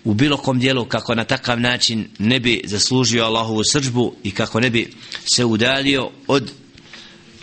u 0.04 0.14
bilo 0.14 0.38
kom 0.38 0.60
dijelu 0.60 0.86
kako 0.86 1.16
na 1.16 1.24
takav 1.24 1.60
način 1.60 2.10
ne 2.18 2.40
bi 2.40 2.62
zaslužio 2.66 3.26
Allahovu 3.26 3.64
srđbu 3.64 4.16
i 4.24 4.32
kako 4.32 4.60
ne 4.60 4.70
bi 4.70 4.94
se 5.26 5.46
udalio 5.46 6.12
od 6.28 6.52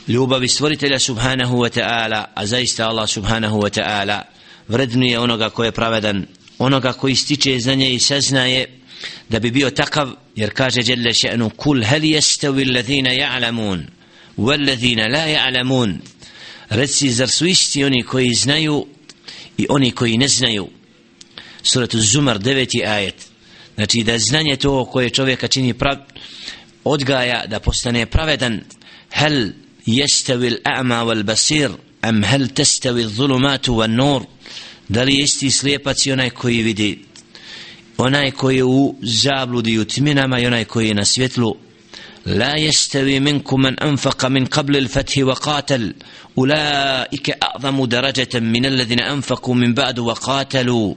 ljubavi 0.08 0.48
stvoritelja 0.48 0.98
subhanahu 0.98 1.56
wa 1.56 1.80
ta'ala 1.80 2.24
a 2.34 2.46
zaista 2.46 2.88
Allah 2.88 3.08
subhanahu 3.08 3.60
wa 3.60 3.80
ta'ala 3.80 4.22
vrednuje 4.68 5.18
onoga 5.18 5.50
ko 5.50 5.64
je 5.64 5.72
pravedan 5.72 6.26
onoga 6.58 6.92
koji 6.92 7.14
stiče 7.14 7.58
znanje 7.58 7.90
i 7.94 8.00
saznaje 8.00 8.80
da 9.28 9.38
bi 9.38 9.50
bio 9.50 9.70
takav 9.70 10.12
jer 10.36 10.50
kaže 10.50 10.80
Jelle 10.84 11.10
še'nu 11.10 11.50
kul 11.56 11.84
hel 11.84 12.04
jestavi 12.04 12.62
allazina 12.62 13.10
ja'lamun 13.10 13.86
wallazina 14.38 15.08
la 15.12 15.26
ja'lamun 15.26 15.98
reci 16.68 17.10
zar 17.10 17.28
su 17.28 17.46
isti 17.46 17.84
oni 17.84 18.02
koji 18.02 18.34
znaju 18.34 18.86
i 19.58 19.66
oni 19.68 19.90
koji 19.90 20.18
ne 20.18 20.28
znaju? 20.28 20.68
Suratu 21.62 22.00
Zumar 22.00 22.38
deveti 22.38 22.84
ajet. 22.84 23.14
Znači 23.74 24.02
da 24.02 24.18
znanje 24.18 24.56
to 24.56 24.84
koje 24.84 25.10
čovjeka 25.10 25.48
čini 25.48 25.74
prav 25.74 25.96
odgaja 26.84 27.46
da 27.46 27.60
postane 27.60 28.06
pravedan. 28.06 28.60
Hel 29.10 29.50
jestavi 29.86 30.50
l'a'ma 30.50 31.04
wal 31.04 31.22
basir 31.22 31.70
am 32.00 32.22
hel 32.22 32.48
testavi 32.48 33.04
l'zulumatu 33.04 33.74
wal 33.74 33.94
nur 33.96 34.22
da 34.88 35.02
li 35.02 35.22
isti 35.22 35.50
slijepac 35.50 36.06
i 36.06 36.12
onaj 36.12 36.30
koji 36.30 36.62
vidi? 36.62 37.04
onaj 37.97 38.31
koji 38.31 38.57
je 38.57 38.63
u 38.63 38.95
zabludi 39.01 39.71
i 39.71 39.79
u 39.79 39.85
tminama 39.85 40.39
i 40.39 40.45
onaj 40.45 40.65
koji 40.65 40.87
je 40.87 40.93
na 40.93 41.05
svjetlu 41.05 41.55
لا 42.25 42.55
يستوي 42.55 43.19
منكم 43.19 43.61
من 43.61 43.79
أنفق 43.79 44.25
من 44.25 44.45
قبل 44.45 44.77
الفتح 44.77 45.17
وقاتل 45.17 45.93
أولئك 46.37 47.37
أعظم 47.43 47.85
درجة 47.85 48.39
من 48.39 48.65
الذين 48.65 48.99
أنفقوا 48.99 49.55
من 49.55 49.73
بعد 49.73 49.99
وقاتلوا 49.99 50.93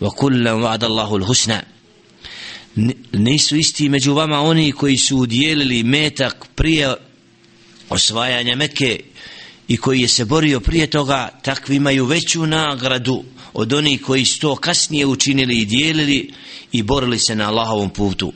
وكلا 0.00 0.52
وعد 0.52 0.84
الله 0.84 1.16
الحسنى 1.16 1.62
nisu 3.12 3.56
isti 3.56 3.88
među 3.88 4.14
vama 4.14 4.40
oni 4.40 4.72
koji 4.72 4.96
su 4.96 5.16
udjelili 5.16 5.82
metak 5.82 6.46
prije 6.54 6.94
osvajanja 7.88 8.56
Mekke 8.56 9.00
i 9.68 9.76
koji 9.76 10.00
je 10.00 10.08
se 10.08 10.24
borio 10.24 10.60
prije 10.60 10.86
toga 10.86 11.28
takvi 11.42 11.76
imaju 11.76 12.04
veću 12.04 12.46
nagradu 12.46 13.24
od 13.53 13.73
onih 13.73 14.01
koji 14.01 14.25
su 14.25 14.39
to 14.39 14.55
kasnije 14.55 15.05
učinili 15.05 15.57
i 15.57 15.65
dijelili 15.65 16.33
i 16.71 16.83
borili 16.83 17.19
se 17.19 17.35
na 17.35 17.47
Allahovom 17.47 17.89
putu. 17.89 18.33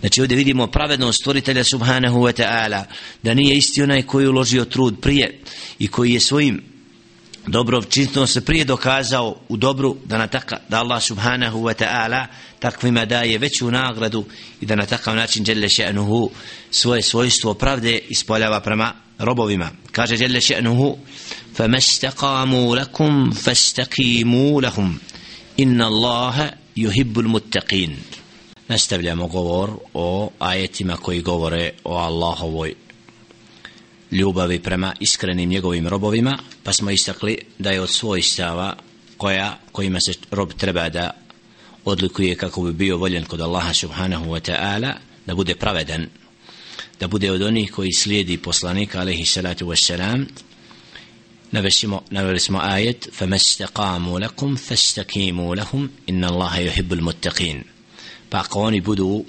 Znači 0.00 0.20
ovdje 0.20 0.36
vidimo 0.36 0.66
pravednost 0.66 1.18
stvoritelja 1.20 1.64
subhanahu 1.64 2.18
wa 2.18 2.42
ta'ala 2.42 2.84
da 3.22 3.34
nije 3.34 3.56
isti 3.56 3.82
onaj 3.82 4.02
koji 4.02 4.24
je 4.24 4.28
uložio 4.28 4.64
trud 4.64 5.00
prije 5.00 5.40
i 5.78 5.88
koji 5.88 6.12
je 6.12 6.20
svojim 6.20 6.62
dobro 7.46 7.82
činstvom 7.82 8.26
se 8.26 8.44
prije 8.44 8.64
dokazao 8.64 9.36
u 9.48 9.56
dobru 9.56 9.96
da 10.04 10.18
na 10.18 10.26
taka, 10.26 10.56
da 10.68 10.78
Allah 10.78 11.02
subhanahu 11.02 11.58
wa 11.58 11.84
ta'ala 11.84 12.26
takvima 12.58 13.04
daje 13.04 13.38
veću 13.38 13.70
nagradu 13.70 14.24
i 14.60 14.66
da 14.66 14.76
na 14.76 14.86
takav 14.86 15.16
način 15.16 15.44
djelle 15.44 15.68
še'nuhu 15.68 16.30
svoje 16.70 17.02
svojstvo 17.02 17.54
pravde 17.54 17.98
ispoljava 18.08 18.60
prema 18.60 18.92
robovima. 19.18 19.70
Kaže 19.92 20.16
djelle 20.16 20.40
še'nuhu 20.40 20.96
فما 21.57 21.77
استقاموا 21.77 22.75
لكم 22.75 23.31
فاستقيموا 23.31 24.61
لهم 24.61 24.97
إن 25.59 25.81
الله 25.81 26.51
يحب 26.77 27.19
المتقين 27.19 27.97
nastavljamo 28.69 29.27
govor 29.27 29.69
o 29.93 30.29
ajetima 30.39 30.97
koji 30.97 31.21
govore 31.21 31.71
o 31.83 31.97
Allahovoj 31.97 32.73
ljubavi 34.11 34.59
prema 34.59 34.93
iskrenim 34.99 35.49
njegovim 35.49 35.87
robovima, 35.87 36.37
pa 36.63 36.73
smo 36.73 36.91
istakli 36.91 37.37
da 37.59 37.71
je 37.71 37.81
od 37.81 37.89
svojstava 37.89 38.75
koja, 39.17 39.59
kojima 39.71 39.99
se 39.99 40.13
rob 40.31 40.53
treba 40.57 40.89
da 40.89 41.11
odlikuje 41.85 42.35
kako 42.35 42.61
bi 42.61 42.73
bio 42.73 42.97
voljen 42.97 43.25
kod 43.25 43.41
Allaha 43.41 43.73
subhanahu 43.73 44.25
wa 44.25 44.51
ta'ala, 44.51 44.93
da 45.25 45.35
bude 45.35 45.55
pravedan, 45.55 46.07
da 46.99 47.07
bude 47.07 47.31
od 47.31 47.41
onih 47.41 47.71
koji 47.71 47.93
slijedi 47.93 48.37
poslanika 48.37 48.99
alaihi 48.99 49.25
salatu 49.25 49.65
wa 49.65 49.75
salam, 51.51 51.99
naveli 52.09 52.39
smo 52.39 52.59
ajet, 52.59 53.09
فَمَسْتَقَامُوا 53.19 54.19
لَكُمْ 54.19 54.55
فَاسْتَقِيمُوا 54.55 55.55
لَهُمْ 55.55 55.89
إِنَّ 56.09 56.23
اللَّهَ 56.25 56.57
يُحِبُّ 56.57 56.93
الْمُتَّقِينَ 56.93 57.63
pa 58.33 58.41
ako 58.41 58.61
oni 58.61 58.81
budu 58.81 59.25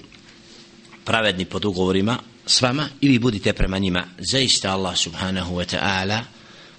pravedni 1.05 1.45
pod 1.45 1.65
ugovorima 1.65 2.17
s 2.45 2.61
vama 2.61 2.89
ili 3.01 3.19
budite 3.19 3.53
prema 3.53 3.77
njima 3.77 4.03
zaista 4.17 4.73
Allah 4.73 4.97
subhanahu 4.97 5.55
wa 5.55 5.75
ta'ala 5.75 6.19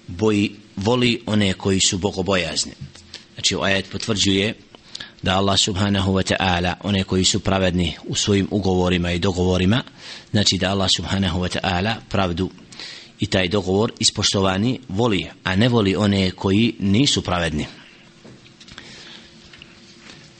boji, 0.07 0.55
voli 0.75 1.23
one 1.25 1.53
koji 1.53 1.79
su 1.79 1.97
bogobojazni 1.97 2.71
znači 3.33 3.55
ajet 3.63 3.91
potvrđuje 3.91 4.53
da 5.21 5.37
Allah 5.37 5.59
subhanahu 5.59 6.13
wa 6.13 6.33
ta'ala 6.33 6.73
one 6.83 7.03
koji 7.03 7.23
su 7.23 7.39
pravedni 7.39 7.93
u 8.07 8.15
svojim 8.15 8.47
ugovorima 8.51 9.11
i 9.11 9.19
dogovorima 9.19 9.83
znači 10.31 10.57
da 10.57 10.71
Allah 10.71 10.89
subhanahu 10.95 11.39
wa 11.39 11.59
ta'ala 11.59 11.95
pravdu 12.09 12.49
i 13.21 13.25
taj 13.25 13.47
dogovor 13.47 13.91
ispoštovani 13.99 14.79
voli 14.89 15.27
a 15.43 15.55
ne 15.55 15.69
voli 15.69 15.95
one 15.95 16.31
koji 16.31 16.73
nisu 16.79 17.21
pravedni 17.21 17.65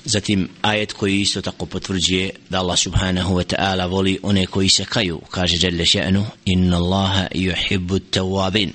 Zatim 0.07 0.49
ajet 0.61 0.93
koji 0.93 1.21
isto 1.21 1.41
tako 1.41 1.65
potvrđuje 1.65 2.29
da 2.49 2.59
Allah 2.59 2.79
subhanahu 2.79 3.35
wa 3.35 3.55
ta'ala 3.55 3.89
voli 3.89 4.19
one 4.23 4.45
koji 4.45 4.69
se 4.69 4.85
kaju, 4.85 5.21
kaže 5.31 5.57
Jelle 5.61 5.85
še'nu, 5.85 6.23
inna 6.45 6.77
Allaha 6.77 7.27
yuhibbu 7.35 7.99
tawabin. 8.11 8.71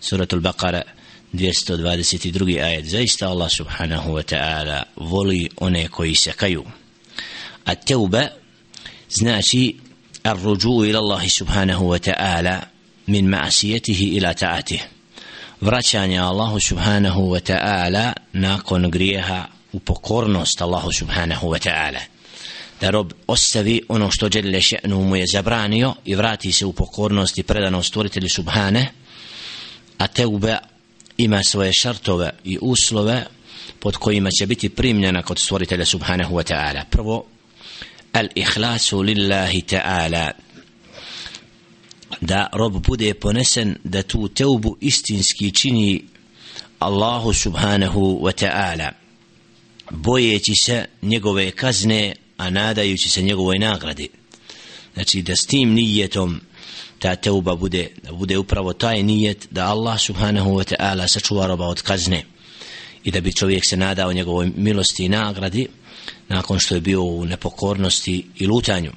Suratul 0.00 0.40
Baqara 0.40 0.82
222. 1.32 2.62
ajet. 2.62 2.86
Zaista 2.86 3.28
Allah 3.28 3.50
subhanahu 3.50 4.12
wa 4.12 4.22
ta'ala 4.22 4.82
voli 4.96 5.48
one 5.56 5.88
koji 5.88 6.14
se 6.14 6.32
kaju. 6.32 6.64
A 7.64 7.74
teuba 7.74 8.28
znači 9.10 9.76
الرجوع 10.26 10.84
إلى 10.84 10.98
الله 10.98 11.28
سبحانه 11.28 11.82
وتعالى 11.82 12.62
min 13.05 13.29
ma'asijetihi 13.29 14.17
ila 14.17 14.33
ta'atih. 14.33 14.81
Vraćanje 15.61 16.19
Allahu 16.19 16.59
subhanahu 16.59 17.21
wa 17.21 17.39
ta'ala 17.51 18.13
nakon 18.33 18.91
grijeha 18.91 19.45
u 19.73 19.79
pokornost 19.79 20.61
Allahu 20.61 20.91
subhanahu 20.91 21.47
wa 21.47 21.69
ta'ala. 21.69 21.99
Da 22.81 22.89
rob 22.89 23.13
ostavi 23.27 23.81
ono 23.89 24.11
što 24.11 24.29
djelile 24.29 24.61
še'nu 24.61 25.03
mu 25.03 25.15
je 25.15 25.25
zabranio 25.31 25.95
i 26.05 26.15
vrati 26.15 26.51
se 26.51 26.65
u 26.65 26.73
pokornost 26.73 27.37
i 27.37 27.43
predano 27.43 27.83
stvoritelju 27.83 28.29
subhane 28.29 28.91
a 29.97 30.07
te 30.07 30.25
ube 30.25 30.57
ima 31.17 31.43
svoje 31.43 31.73
šartove 31.73 32.29
i 32.43 32.57
uslove 32.61 33.25
pod 33.79 33.97
kojima 33.97 34.29
će 34.31 34.45
biti 34.45 34.69
primljena 34.69 35.21
kod 35.21 35.39
stvoritelja 35.39 35.85
subhanahu 35.85 36.35
wa 36.35 36.53
ta'ala. 36.53 36.83
Prvo 36.89 37.25
al 38.13 38.27
ihlasu 38.35 39.01
lillahi 39.01 39.61
ta'ala 39.61 40.31
da 42.25 42.49
rob 42.53 42.85
bude 42.87 43.13
ponesen 43.13 43.75
da 43.83 44.03
tu 44.03 44.27
teubu 44.27 44.77
istinski 44.81 45.51
čini 45.51 46.03
Allahu 46.79 47.33
subhanahu 47.33 48.19
wa 48.21 48.31
ta'ala 48.31 48.91
bojeći 49.91 50.55
se 50.55 50.85
njegove 51.01 51.51
kazne, 51.51 52.13
a 52.37 52.49
nadajući 52.49 53.09
se 53.09 53.21
njegovoj 53.21 53.59
nagradi. 53.59 54.09
Znači 54.93 55.21
da 55.21 55.35
s 55.35 55.45
tim 55.45 55.73
nijetom 55.73 56.41
ta 56.99 57.15
teuba 57.15 57.55
bude, 57.55 57.89
da 58.03 58.11
bude 58.11 58.37
upravo 58.37 58.73
taj 58.73 59.03
nijet 59.03 59.47
da 59.51 59.67
Allah 59.67 59.99
subhanahu 59.99 60.49
wa 60.49 60.75
ta'ala 60.75 61.07
sačuva 61.07 61.47
roba 61.47 61.67
od 61.67 61.81
kazne 61.81 62.23
i 63.03 63.11
da 63.11 63.21
bi 63.21 63.33
čovjek 63.33 63.65
se 63.65 63.77
nadao 63.77 64.13
njegovoj 64.13 64.51
milosti 64.55 65.05
i 65.05 65.09
nagradi 65.09 65.67
nakon 66.29 66.59
što 66.59 66.75
je 66.75 66.81
bio 66.81 67.03
u 67.03 67.25
nepokornosti 67.25 68.25
i 68.35 68.47
lutanju. 68.47 68.91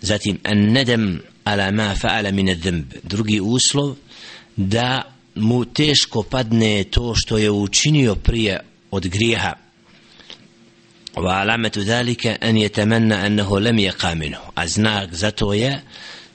Zatim, 0.00 0.38
an 0.44 0.58
nedem 0.58 1.22
ala 1.43 1.71
ma 1.71 1.95
fa'ala 1.95 2.31
min 2.31 2.49
ad 2.49 2.83
drugi 3.03 3.39
uslov 3.41 3.95
da 4.55 5.01
mu 5.35 5.65
teško 5.65 6.23
padne 6.23 6.83
to 6.83 7.15
što 7.15 7.37
je 7.37 7.51
učinio 7.51 8.15
prije 8.15 8.59
od 8.91 9.07
grijeha 9.07 9.53
وعلامة 11.17 11.71
ذلك 11.77 12.27
أن 12.27 12.57
يتمنى 12.57 13.27
أنه 13.27 13.59
لم 13.59 13.79
يقع 13.79 14.13
منه 14.13 14.39
أزناك 14.57 15.13
زتويا 15.13 15.83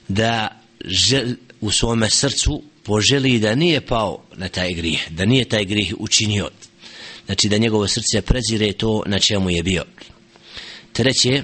دا 0.09 0.49
žel, 0.85 1.35
u 1.61 1.71
svome 1.71 2.09
srcu 2.09 2.63
poželi 2.83 3.39
da 3.39 3.55
nije 3.55 3.81
pao 3.81 4.23
na 4.35 4.49
taj 4.49 4.73
grih, 4.73 5.07
da 5.09 5.25
nije 5.25 5.45
taj 5.45 5.65
grih 5.65 5.95
učinio. 5.99 6.49
Znači 7.25 7.49
da 7.49 7.57
njegovo 7.57 7.87
srce 7.87 8.21
prezire 8.21 8.73
to 8.73 9.03
na 9.05 9.19
čemu 9.19 9.49
je 9.49 9.63
bio. 9.63 9.85
Treće, 10.93 11.43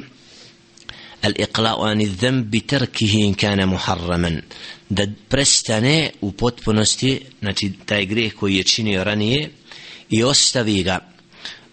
al-iqla'u 1.24 1.87
ani 1.90 2.06
dhanbi 2.06 2.60
tarkihi 2.60 3.20
in 3.24 3.34
kana 3.34 3.66
muharraman. 3.66 4.42
Da 4.88 5.06
prestane 5.28 6.10
u 6.20 6.32
potpunosti, 6.32 7.20
znači 7.40 7.72
taj 7.87 8.06
greh 8.06 8.34
koji 8.34 8.56
je 8.56 8.64
činio 8.64 9.04
ranije 9.04 9.50
i 10.10 10.22
ostavi 10.22 10.82
ga. 10.82 10.98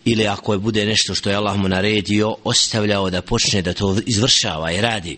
Ili 0.05 0.27
ako 0.27 0.53
je 0.53 0.59
bude 0.59 0.85
nešto 0.85 1.15
što 1.15 1.29
je 1.29 1.35
Allah 1.35 1.57
mu 1.57 1.69
naredio 1.69 2.35
ostavljao 2.43 3.09
da 3.09 3.21
počne 3.21 3.61
da 3.61 3.73
to 3.73 3.97
izvršava 4.05 4.71
i 4.71 4.81
radi. 4.81 5.17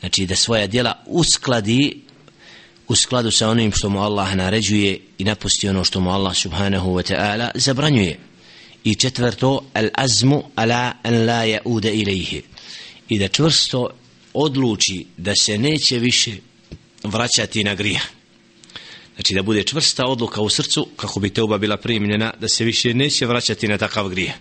Znači 0.00 0.26
da 0.26 0.36
svoja 0.36 0.66
djela 0.66 1.02
uskladi 1.06 2.02
u 2.88 2.94
skladu 2.94 3.30
sa 3.30 3.48
onim 3.48 3.72
što 3.72 3.88
mu 3.88 4.02
Allah 4.02 4.34
naređuje 4.34 5.00
i 5.18 5.24
napusti 5.24 5.68
ono 5.68 5.84
što 5.84 6.00
mu 6.00 6.10
Allah 6.10 6.36
subhanahu 6.36 6.90
wa 6.90 7.12
ta'ala 7.12 7.50
zabranjuje. 7.54 8.18
I 8.84 8.94
četvrto 8.94 9.64
al 9.74 9.88
azmu 9.94 10.42
ala 10.54 10.92
an 11.02 11.26
la 11.26 11.44
yauda 11.46 11.92
ilayhi 11.92 12.42
i 13.08 13.18
da 13.18 13.28
čvrsto 13.28 13.90
odluči 14.34 15.06
da 15.16 15.34
se 15.34 15.58
neće 15.58 15.98
više 15.98 16.32
vraćati 17.04 17.64
na 17.64 17.74
grijeh 17.74 18.02
Znači 19.14 19.34
da 19.34 19.42
bude 19.42 19.62
čvrsta 19.62 20.06
odluka 20.06 20.40
u 20.40 20.48
srcu 20.48 20.88
kako 20.96 21.20
bi 21.20 21.30
teuba 21.30 21.58
bila 21.58 21.76
primljena 21.76 22.32
da 22.40 22.48
se 22.48 22.64
više 22.64 22.94
neće 22.94 23.26
vraćati 23.26 23.68
na 23.68 23.78
takav 23.78 24.08
grije. 24.08 24.34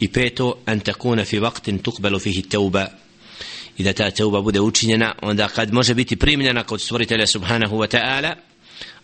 I 0.00 0.08
peto, 0.08 0.54
an 0.66 0.80
takuna 0.80 1.24
fi 1.24 1.38
vaktin 1.38 1.78
tukbelu 1.78 2.18
fihi 2.18 2.42
teuba. 2.42 2.86
I 3.78 3.82
da 3.82 3.92
ta 3.92 4.10
teuba 4.10 4.40
bude 4.40 4.60
učinjena 4.60 5.14
onda 5.22 5.48
kad 5.48 5.72
može 5.72 5.94
biti 5.94 6.16
primljena 6.16 6.64
kod 6.64 6.80
stvoritelja 6.80 7.26
subhanahu 7.26 7.76
wa 7.76 7.96
ta'ala 7.96 8.34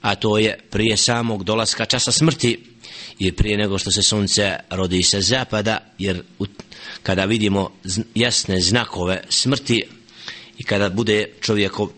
a 0.01 0.15
to 0.15 0.39
je 0.39 0.59
prije 0.71 0.97
samog 0.97 1.45
dolaska 1.45 1.85
časa 1.85 2.13
smrti 2.13 2.65
i 3.20 3.32
prije 3.32 3.58
nego 3.58 3.78
što 3.78 3.92
se 3.92 4.04
sunce 4.04 4.56
rodi 4.70 5.04
sa 5.04 5.22
zapada 5.22 5.78
jer 5.98 6.24
kada 7.04 7.26
vidimo 7.26 7.72
jasne 8.16 8.62
znakove 8.62 9.24
smrti 9.30 9.84
i 10.58 10.64
kada 10.64 10.90
bude 10.90 11.28
čovjekov 11.42 11.90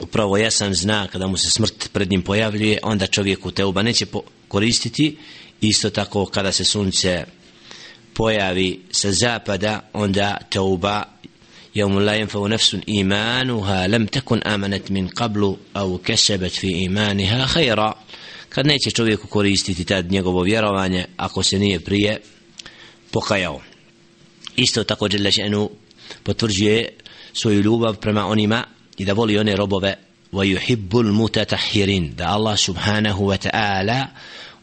upravo 0.00 0.36
jasan 0.36 0.74
znak 0.74 1.10
kada 1.10 1.26
mu 1.26 1.36
se 1.36 1.50
smrt 1.50 1.88
pred 1.92 2.10
njim 2.10 2.22
pojavljuje, 2.22 2.78
onda 2.82 3.06
čovjeku 3.06 3.50
teuba 3.50 3.82
neće 3.82 4.06
koristiti. 4.48 5.16
Isto 5.60 5.90
tako 5.90 6.26
kada 6.26 6.52
se 6.52 6.64
sunce 6.64 7.24
pojavi 8.14 8.80
sa 8.90 9.12
zapada, 9.12 9.80
onda 9.92 10.38
teuba 10.50 11.18
يوم 11.76 12.00
لا 12.00 12.14
ينفع 12.14 12.46
نفس 12.46 12.76
إيمانها 12.88 13.86
لم 13.86 14.06
تكن 14.06 14.38
آمنت 14.38 14.90
من 14.90 15.08
قبل 15.08 15.56
أو 15.76 15.98
كسبت 15.98 16.50
في 16.50 16.68
إيمانها 16.74 17.46
خيرا 17.46 17.94
kad 18.53 18.67
neće 18.67 18.91
čovjeku 18.91 19.27
koristiti 19.27 19.85
tad 19.85 20.11
njegovo 20.11 20.41
vjerovanje 20.41 21.05
ako 21.17 21.43
se 21.43 21.59
nije 21.59 21.79
prije 21.79 22.21
pokajao. 23.11 23.61
Isto 24.55 24.83
tako 24.83 25.07
Đelešenu 25.07 25.69
potvrđuje 26.23 26.89
svoju 27.33 27.61
ljubav 27.61 27.95
prema 27.95 28.25
onima 28.25 28.63
i 28.97 29.05
da 29.05 29.13
voli 29.13 29.37
one 29.37 29.55
robove. 29.55 29.95
Wa 30.31 30.57
yuhibbul 30.57 31.11
mutatahirin 31.11 32.15
da 32.15 32.27
Allah 32.27 32.59
subhanahu 32.59 33.25
wa 33.25 33.49
ta'ala 33.49 34.05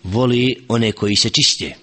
voli 0.04 0.64
one 0.68 0.92
koji 0.92 1.16
se 1.16 1.30
čiste. 1.30 1.74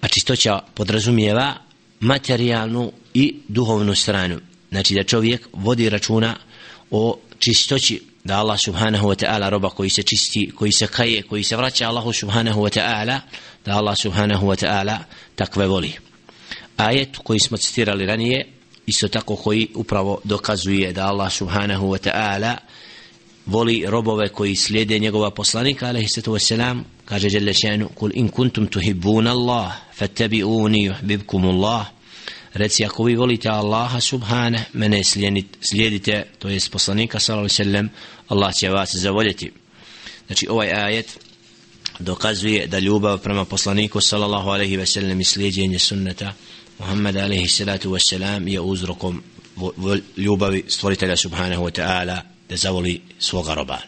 A 0.00 0.08
čistoća 0.08 0.60
podrazumijeva 0.74 1.54
materijalnu 2.00 2.92
i 3.14 3.34
duhovnu 3.48 3.94
stranu. 3.94 4.40
Znači 4.70 4.94
da 4.94 5.04
čovjek 5.04 5.48
vodi 5.52 5.88
računa 5.88 6.36
o 6.90 7.18
čistoći 7.38 8.11
da 8.24 8.38
Allah 8.38 8.58
subhanahu 8.58 9.08
wa 9.08 9.14
ta'ala 9.14 9.50
roba 9.50 9.70
koji 9.70 9.90
se 9.90 10.02
čisti, 10.02 10.50
koji 10.54 10.72
se 10.72 10.86
kaje, 10.86 11.22
koji 11.22 11.44
se 11.44 11.56
vraća 11.56 11.88
Allahu 11.88 12.12
subhanahu 12.12 12.60
wa 12.60 12.78
ta'ala 12.78 13.20
da 13.64 13.76
Allah 13.76 13.96
subhanahu 13.98 14.46
wa 14.46 14.56
ta'ala 14.66 14.98
takve 15.34 15.66
voli. 15.66 15.92
Ajet 16.76 17.18
koji 17.24 17.40
smo 17.40 17.56
citirali 17.56 18.06
ranije 18.06 18.46
isto 18.86 19.08
tako 19.08 19.36
koji 19.36 19.68
upravo 19.74 20.20
dokazuje 20.24 20.92
da 20.92 21.06
Allah 21.06 21.32
subhanahu 21.32 21.86
wa 21.86 22.10
ta'ala 22.10 22.56
voli 23.46 23.84
robove 23.88 24.28
koji 24.28 24.56
slijede 24.56 24.98
njegova 24.98 25.30
poslanika 25.30 25.86
alaihi 25.86 26.08
sallatu 26.08 26.32
wasalam 26.32 26.82
kaže 27.04 27.28
Jelle 27.30 27.52
še'nu 27.52 27.88
kul 27.94 28.10
in 28.14 28.28
kuntum 28.28 28.66
tuhibbuna 28.66 29.30
Allah 29.30 29.72
fattabi'uni 29.98 30.90
yuhbibkum 30.90 31.48
Allah 31.48 31.86
reci 32.54 32.84
ako 32.84 33.04
vi 33.04 33.14
volite 33.14 33.48
Allaha 33.48 34.00
subhane 34.00 34.64
mene 34.72 35.04
slijedite 35.60 36.26
to 36.38 36.48
je 36.48 36.60
poslanika 36.72 37.20
sallallahu 37.20 37.54
alaihi 37.58 37.72
sallam 37.72 37.90
Allah 38.28 38.54
će 38.54 38.68
vas 38.68 38.94
zavoljeti 38.94 39.52
znači 40.26 40.46
ovaj 40.50 40.72
ajet 40.72 41.18
dokazuje 41.98 42.66
da 42.66 42.78
ljubav 42.78 43.18
prema 43.18 43.44
poslaniku 43.44 44.00
sallallahu 44.00 44.50
alaihi 44.50 44.76
ve 44.76 44.86
sellem 44.86 45.20
i 45.20 45.24
slijedjenje 45.24 45.78
sunneta 45.78 46.32
Muhammed 46.78 47.16
alaihi 47.16 47.48
salatu 47.48 47.92
ve 47.92 48.00
salam 48.00 48.48
je 48.48 48.60
uzrokom 48.60 49.22
ljubavi 50.16 50.64
stvoritelja 50.68 51.16
subhanahu 51.16 51.64
wa 51.64 51.70
ta'ala 51.70 52.20
da 52.48 52.56
zavoli 52.56 53.00
svoga 53.18 53.54
roba. 53.54 53.78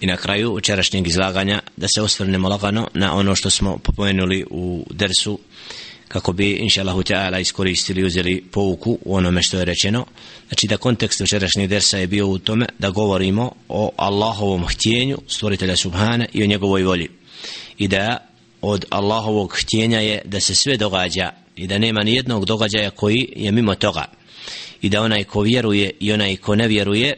I 0.00 0.06
na 0.06 0.16
kraju 0.16 0.52
učerašnjeg 0.52 1.06
izlaganja 1.06 1.60
da 1.76 1.88
se 1.88 2.02
osvrnemo 2.02 2.48
lagano 2.48 2.88
na 2.94 3.14
ono 3.14 3.34
što 3.34 3.50
smo 3.50 3.78
popomenuli 3.78 4.44
u 4.50 4.86
dersu 4.90 5.38
kako 6.08 6.32
bi 6.32 6.52
inša 6.52 6.80
Allahu 6.80 7.02
Teala 7.02 7.38
iskoristili 7.38 8.04
uzeli 8.04 8.44
pouku 8.52 8.98
u 9.04 9.16
onome 9.16 9.42
što 9.42 9.58
je 9.58 9.64
rečeno. 9.64 10.06
Znači 10.48 10.66
da 10.66 10.76
kontekst 10.76 11.20
večerašnjeg 11.20 11.68
dersa 11.68 11.98
je 11.98 12.06
bio 12.06 12.26
u 12.26 12.38
tome 12.38 12.66
da 12.78 12.90
govorimo 12.90 13.52
o 13.68 13.90
Allahovom 13.96 14.66
htjenju 14.66 15.18
stvoritelja 15.28 15.76
Subhana 15.76 16.26
i 16.32 16.42
o 16.42 16.46
njegovoj 16.46 16.82
volji. 16.82 17.08
I 17.78 17.88
da 17.88 18.26
od 18.62 18.84
Allahovog 18.90 19.56
htjenja 19.60 20.00
je 20.00 20.22
da 20.24 20.40
se 20.40 20.54
sve 20.54 20.76
događa 20.76 21.30
i 21.56 21.66
da 21.66 21.78
nema 21.78 22.02
ni 22.02 22.14
jednog 22.14 22.44
događaja 22.44 22.90
koji 22.90 23.32
je 23.36 23.52
mimo 23.52 23.74
toga. 23.74 24.04
I 24.82 24.88
da 24.88 25.02
onaj 25.02 25.24
ko 25.24 25.40
vjeruje 25.40 25.90
i 26.00 26.12
onaj 26.12 26.36
ko 26.36 26.54
ne 26.54 26.68
vjeruje 26.68 27.14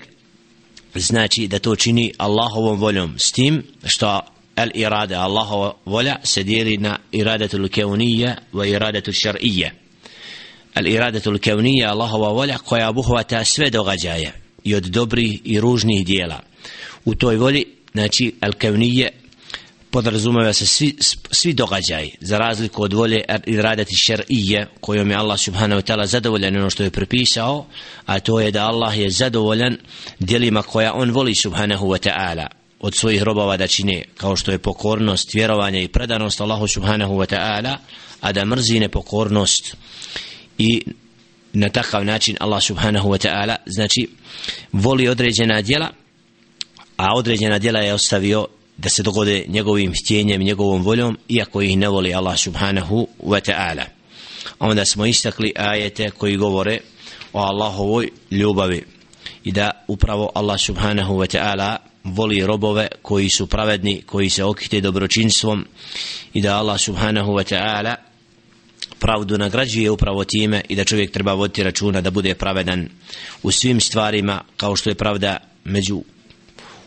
znači 0.94 1.46
da 1.46 1.58
to 1.58 1.76
čini 1.76 2.12
Allahovom 2.18 2.78
voljom 2.80 3.18
s 3.18 3.32
tim 3.32 3.62
što 3.84 4.20
el 4.56 4.68
irade 4.74 5.14
Allahova 5.14 5.74
volja 5.84 6.16
se 6.24 6.42
dijeli 6.42 6.76
na 6.76 6.98
iradatul 7.12 7.68
keunija 7.68 8.36
wa 8.52 8.68
iradatul 8.68 9.14
šar'ija 9.14 9.70
el 10.74 10.86
iradatul 10.86 11.38
keunija 11.38 11.90
Allahova 11.90 12.28
volja 12.28 12.58
koja 12.58 12.88
obuhvata 12.88 13.44
sve 13.44 13.70
događaje 13.70 14.32
i 14.64 14.74
od 14.74 14.82
dobrih 14.82 15.40
i 15.44 15.60
ružnih 15.60 16.06
dijela. 16.06 16.40
U 17.04 17.14
toj 17.14 17.36
volji 17.36 17.64
znači 17.92 18.34
el 18.40 18.52
keunije 18.52 19.10
podrazumeva 19.90 20.52
se 20.52 20.66
svi, 20.66 20.96
svi 21.30 21.52
događaj 21.52 22.10
za 22.20 22.38
razliku 22.38 22.82
od 22.82 22.92
volje 22.92 23.24
er- 23.28 23.42
iradati 23.46 23.94
šer'ije 23.94 24.66
kojom 24.80 25.10
je 25.10 25.16
Allah 25.16 25.38
subhanahu 25.40 25.80
wa 25.80 25.92
ta'ala 25.92 26.06
zadovoljan 26.06 26.56
ono 26.56 26.70
što 26.70 26.82
je 26.82 26.90
prepisao 26.90 27.66
a 28.06 28.20
to 28.20 28.40
je 28.40 28.50
da 28.50 28.66
Allah 28.66 28.98
je 28.98 29.10
zadovoljan 29.10 29.76
djelima 30.18 30.62
koja 30.62 30.94
on 30.94 31.10
voli 31.10 31.34
subhanahu 31.34 31.86
wa 31.86 32.08
ta'ala 32.08 32.46
od 32.80 32.94
svojih 32.94 33.22
robova 33.22 33.56
da 33.56 33.66
čine 33.66 34.04
kao 34.16 34.36
što 34.36 34.52
je 34.52 34.58
pokornost, 34.58 35.34
vjerovanje 35.34 35.82
i 35.82 35.88
predanost 35.88 36.40
Allahu 36.40 36.68
subhanahu 36.68 37.14
wa 37.14 37.36
ta'ala 37.36 37.76
a 38.20 38.32
da 38.32 38.44
mrzi 38.44 38.80
nepokornost. 38.80 39.76
I 40.58 40.82
na 41.52 41.68
takav 41.68 42.04
način 42.04 42.36
Allah 42.40 42.62
subhanahu 42.62 43.08
wa 43.08 43.28
ta'ala 43.28 43.56
znači 43.66 44.08
voli 44.72 45.08
određena 45.08 45.62
djela 45.62 45.90
a 46.96 47.14
određena 47.14 47.58
djela 47.58 47.80
je 47.80 47.94
ostavio 47.94 48.46
da 48.82 48.88
se 48.88 49.02
dogode 49.02 49.44
njegovim 49.48 49.92
htjenjem, 49.94 50.42
njegovom 50.42 50.82
voljom 50.82 51.18
iako 51.28 51.62
ih 51.62 51.78
ne 51.78 51.88
voli 51.88 52.14
Allah 52.14 52.38
subhanahu 52.38 53.08
wa 53.22 53.50
ta'ala. 53.50 53.84
Onda 54.58 54.84
smo 54.84 55.06
istakli 55.06 55.52
ajete 55.56 56.10
koji 56.10 56.36
govore 56.36 56.80
o 57.32 57.40
Allahovoj 57.40 58.08
ljubavi 58.30 58.84
i 59.44 59.52
da 59.52 59.70
upravo 59.88 60.30
Allah 60.34 60.60
subhanahu 60.60 61.14
wa 61.14 61.36
ta'ala 61.36 61.76
voli 62.04 62.46
robove 62.46 62.88
koji 63.02 63.28
su 63.28 63.46
pravedni, 63.46 64.02
koji 64.06 64.30
se 64.30 64.44
okite 64.44 64.80
dobročinstvom 64.80 65.66
i 66.32 66.42
da 66.42 66.56
Allah 66.56 66.80
subhanahu 66.80 67.32
wa 67.32 67.54
ta'ala 67.54 67.94
pravdu 68.98 69.38
nagrađuje 69.38 69.90
upravo 69.90 70.24
time 70.24 70.62
i 70.68 70.76
da 70.76 70.84
čovjek 70.84 71.10
treba 71.10 71.32
voditi 71.32 71.62
računa 71.62 72.00
da 72.00 72.10
bude 72.10 72.34
pravedan 72.34 72.88
u 73.42 73.50
svim 73.50 73.80
stvarima 73.80 74.44
kao 74.56 74.76
što 74.76 74.90
je 74.90 74.94
pravda 74.94 75.36
među 75.64 76.02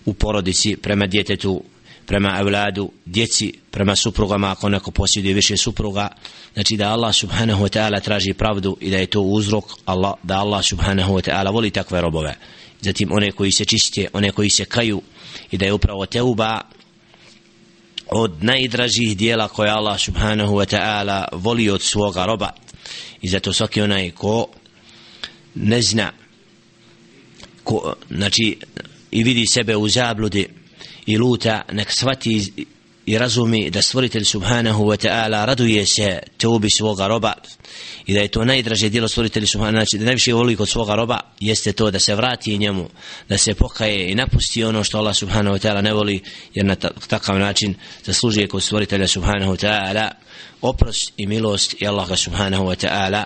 u 0.05 0.13
porodici 0.13 0.75
prema 0.81 1.07
djetetu 1.07 1.63
prema 2.06 2.38
evladu, 2.39 2.91
djeci, 3.06 3.54
prema 3.72 3.95
suprugama 3.95 4.51
ako 4.51 4.70
neko 4.70 4.91
posjeduje 4.91 5.34
više 5.34 5.58
supruga. 5.58 6.08
Znači 6.54 6.78
da 6.78 6.91
Allah 6.91 7.16
subhanahu 7.16 7.64
wa 7.64 7.80
ta'ala 7.80 8.01
traži 8.01 8.34
pravdu 8.34 8.78
i 8.82 8.91
da 8.91 8.97
je 8.97 9.06
to 9.06 9.22
uzrok 9.22 9.66
Allah, 9.86 10.14
da 10.24 10.39
Allah 10.39 10.66
subhanahu 10.66 11.14
wa 11.14 11.30
ta'ala 11.30 11.54
voli 11.54 11.72
takve 11.72 12.01
robove. 12.01 12.36
Zatim 12.82 13.12
one 13.12 13.32
koji 13.32 13.51
se 13.51 13.66
čiste, 13.66 14.08
one 14.14 14.32
koji 14.32 14.49
se 14.49 14.66
kaju 14.66 15.01
i 15.51 15.58
da 15.58 15.66
je 15.66 15.74
upravo 15.74 16.06
teuba 16.06 16.62
od 18.08 18.43
najdražih 18.43 19.18
dijela 19.18 19.47
koje 19.47 19.70
Allah 19.70 19.99
subhanahu 19.99 20.56
wa 20.56 20.76
ta'ala 20.76 21.26
voli 21.32 21.70
od 21.70 21.82
svoga 21.82 22.26
roba. 22.26 22.49
I 23.22 23.28
zato 23.28 23.54
svaki 23.54 23.82
onaj 23.82 24.12
ko 24.12 24.47
ne 25.56 25.82
zna 25.82 26.12
ko, 27.64 27.93
znači 28.10 28.58
i 29.12 29.24
vidi 29.24 29.45
sebe 29.45 29.76
u 29.76 29.89
zabludi 29.89 30.47
i 31.06 31.18
luta 31.18 31.62
nek 31.72 31.91
shvati 31.91 32.66
i 33.06 33.18
razumi 33.18 33.70
da 33.70 33.82
stvoritelj 33.82 34.24
subhanahu 34.24 34.84
wa 34.84 35.08
ta'ala 35.08 35.45
raduje 35.45 35.86
se 35.86 36.20
teubi 36.38 36.70
svoga 36.70 37.08
roba 37.08 37.34
i 38.06 38.14
da 38.14 38.20
je 38.20 38.28
to 38.28 38.45
najdraže 38.45 38.89
djelo 38.89 39.08
stvoritelja 39.08 39.47
subhanahu 39.47 39.76
znači 39.76 39.97
da 39.97 40.06
najviše 40.06 40.34
voli 40.34 40.56
kod 40.56 40.70
svoga 40.70 40.95
roba 40.95 41.20
jeste 41.39 41.74
to 41.74 41.91
da 41.91 41.99
se 41.99 42.16
vrati 42.16 42.58
njemu 42.58 42.89
da 43.30 43.38
se 43.38 43.54
pokaje 43.54 44.12
i 44.12 44.16
napusti 44.16 44.64
ono 44.64 44.84
što 44.84 44.97
Allah 44.97 45.16
subhanahu 45.16 45.56
wa 45.56 45.68
ta'ala 45.68 45.82
ne 45.82 45.93
voli 45.93 46.22
jer 46.54 46.66
na 46.66 46.76
takav 47.08 47.39
način 47.39 47.76
zaslužuje 48.06 48.47
kod 48.47 48.64
stvoritelja 48.64 49.08
subhanahu 49.08 49.54
wa 49.54 49.66
ta'ala 49.66 50.12
oprost 50.62 51.14
i 51.18 51.28
milost 51.28 51.82
i 51.82 51.88
Allah 51.88 52.18
subhanahu 52.18 52.66
wa 52.66 52.88
ta'ala 52.88 53.24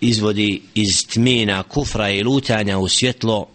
izvodi 0.00 0.62
iz 0.74 1.06
tmina 1.06 1.62
kufra 1.62 2.10
i 2.10 2.22
lutanja 2.22 2.78
u 2.78 2.88
svjetlo 2.88 3.48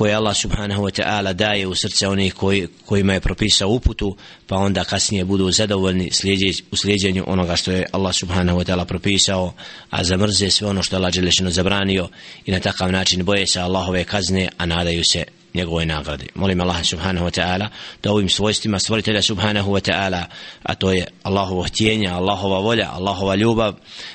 koje 0.00 0.14
Allah 0.14 0.36
subhanahu 0.36 0.82
wa 0.82 0.90
ta'ala 0.90 1.32
daje 1.32 1.66
u 1.66 1.74
srce 1.74 2.08
onih 2.08 2.34
koji, 2.34 2.68
kojima 2.86 3.12
je 3.12 3.20
propisao 3.20 3.68
uputu 3.68 4.16
pa 4.46 4.56
onda 4.56 4.84
kasnije 4.84 5.24
budu 5.24 5.50
zadovoljni 5.50 6.10
slijedjeć, 6.12 6.62
u 6.70 6.76
slijedjenju 6.76 7.24
onoga 7.26 7.56
što 7.56 7.70
je 7.72 7.86
Allah 7.92 8.14
subhanahu 8.14 8.58
wa 8.58 8.64
ta'ala 8.64 8.84
propisao 8.84 9.52
a 9.90 10.04
zamrze 10.04 10.50
sve 10.50 10.68
ono 10.68 10.82
što 10.82 10.96
je 10.96 10.98
Allah 10.98 11.12
Đelešino 11.12 11.50
zabranio 11.50 12.08
i 12.46 12.50
na 12.50 12.60
takav 12.60 12.92
način 12.92 13.24
boje 13.24 13.46
se 13.46 13.60
Allahove 13.60 14.04
kazne 14.04 14.48
a 14.56 14.66
nadaju 14.66 15.04
se 15.04 15.24
njegove 15.54 15.86
nagrade. 15.86 16.26
Molim 16.34 16.60
Allah 16.60 16.84
subhanahu 16.84 17.26
wa 17.26 17.40
ta'ala 17.40 17.68
da 18.02 18.12
ovim 18.12 18.28
svojstvima 18.28 18.78
stvoritelja 18.78 19.22
subhanahu 19.22 19.72
wa 19.72 19.90
ta'ala, 19.90 20.24
a 20.62 20.74
to 20.74 20.92
je 20.92 21.06
Allahovo 21.22 21.62
htjenje, 21.62 22.08
Allahova 22.08 22.58
volja, 22.58 22.90
Allahova 22.92 23.34
ljubav, 23.34 23.74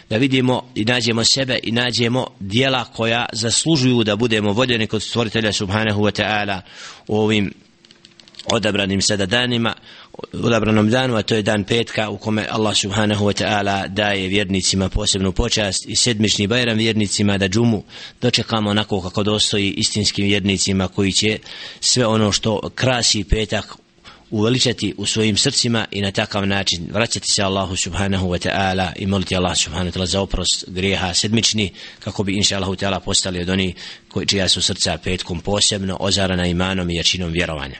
da 0.09 0.17
vidimo 0.17 0.71
i 0.75 0.85
nađemo 0.85 1.23
sebe 1.23 1.59
i 1.63 1.71
nađemo 1.71 2.27
dijela 2.39 2.83
koja 2.83 3.25
zaslužuju 3.33 4.03
da 4.03 4.15
budemo 4.15 4.51
voljeni 4.51 4.87
kod 4.87 5.03
stvoritelja 5.03 5.53
subhanahu 5.53 6.01
wa 6.01 6.21
ta'ala 6.21 6.61
u 7.07 7.19
ovim 7.19 7.53
odabranim 8.51 9.01
sada 9.01 9.25
danima 9.25 9.73
odabranom 10.33 10.89
danu, 10.89 11.15
a 11.15 11.23
to 11.23 11.35
je 11.35 11.41
dan 11.41 11.63
petka 11.63 12.09
u 12.09 12.17
kome 12.17 12.47
Allah 12.49 12.75
subhanahu 12.75 13.25
wa 13.25 13.43
ta'ala 13.43 13.87
daje 13.87 14.27
vjernicima 14.27 14.89
posebnu 14.89 15.31
počast 15.31 15.85
i 15.87 15.95
sedmični 15.95 16.47
bajram 16.47 16.77
vjernicima 16.77 17.37
da 17.37 17.47
džumu 17.47 17.83
dočekamo 18.21 18.69
onako 18.69 19.01
kako 19.01 19.23
dostoji 19.23 19.71
istinskim 19.71 20.25
vjernicima 20.25 20.87
koji 20.87 21.11
će 21.11 21.39
sve 21.79 22.05
ono 22.05 22.31
što 22.31 22.69
krasi 22.75 23.23
petak 23.23 23.75
uveličati 24.29 24.93
u 24.97 25.05
svojim 25.05 25.37
srcima 25.37 25.85
i 25.91 26.01
na 26.01 26.11
takav 26.11 26.47
način 26.47 26.87
vraćati 26.91 27.31
se 27.31 27.43
Allahu 27.43 27.75
subhanahu 27.75 28.27
wa 28.27 28.47
ta'ala 28.47 28.91
i 28.95 29.05
moliti 29.05 29.35
Allah 29.35 29.57
subhanahu 29.57 29.91
wa 29.91 29.97
ta'ala 29.97 30.05
za 30.05 30.21
oprost 30.21 30.65
grijeha 30.67 31.13
sedmični 31.13 31.71
kako 31.99 32.23
bi 32.23 32.35
inša 32.35 32.55
Allahu 32.55 32.75
ta'ala 32.75 32.99
postali 32.99 33.41
od 33.41 33.49
oni 33.49 33.73
koji 34.07 34.25
čija 34.25 34.49
su 34.49 34.61
srca 34.61 34.97
petkom 35.03 35.39
posebno 35.39 35.97
ozarana 35.99 36.45
imanom 36.45 36.89
i 36.89 36.95
jačinom 36.95 37.31
vjerovanja. 37.31 37.79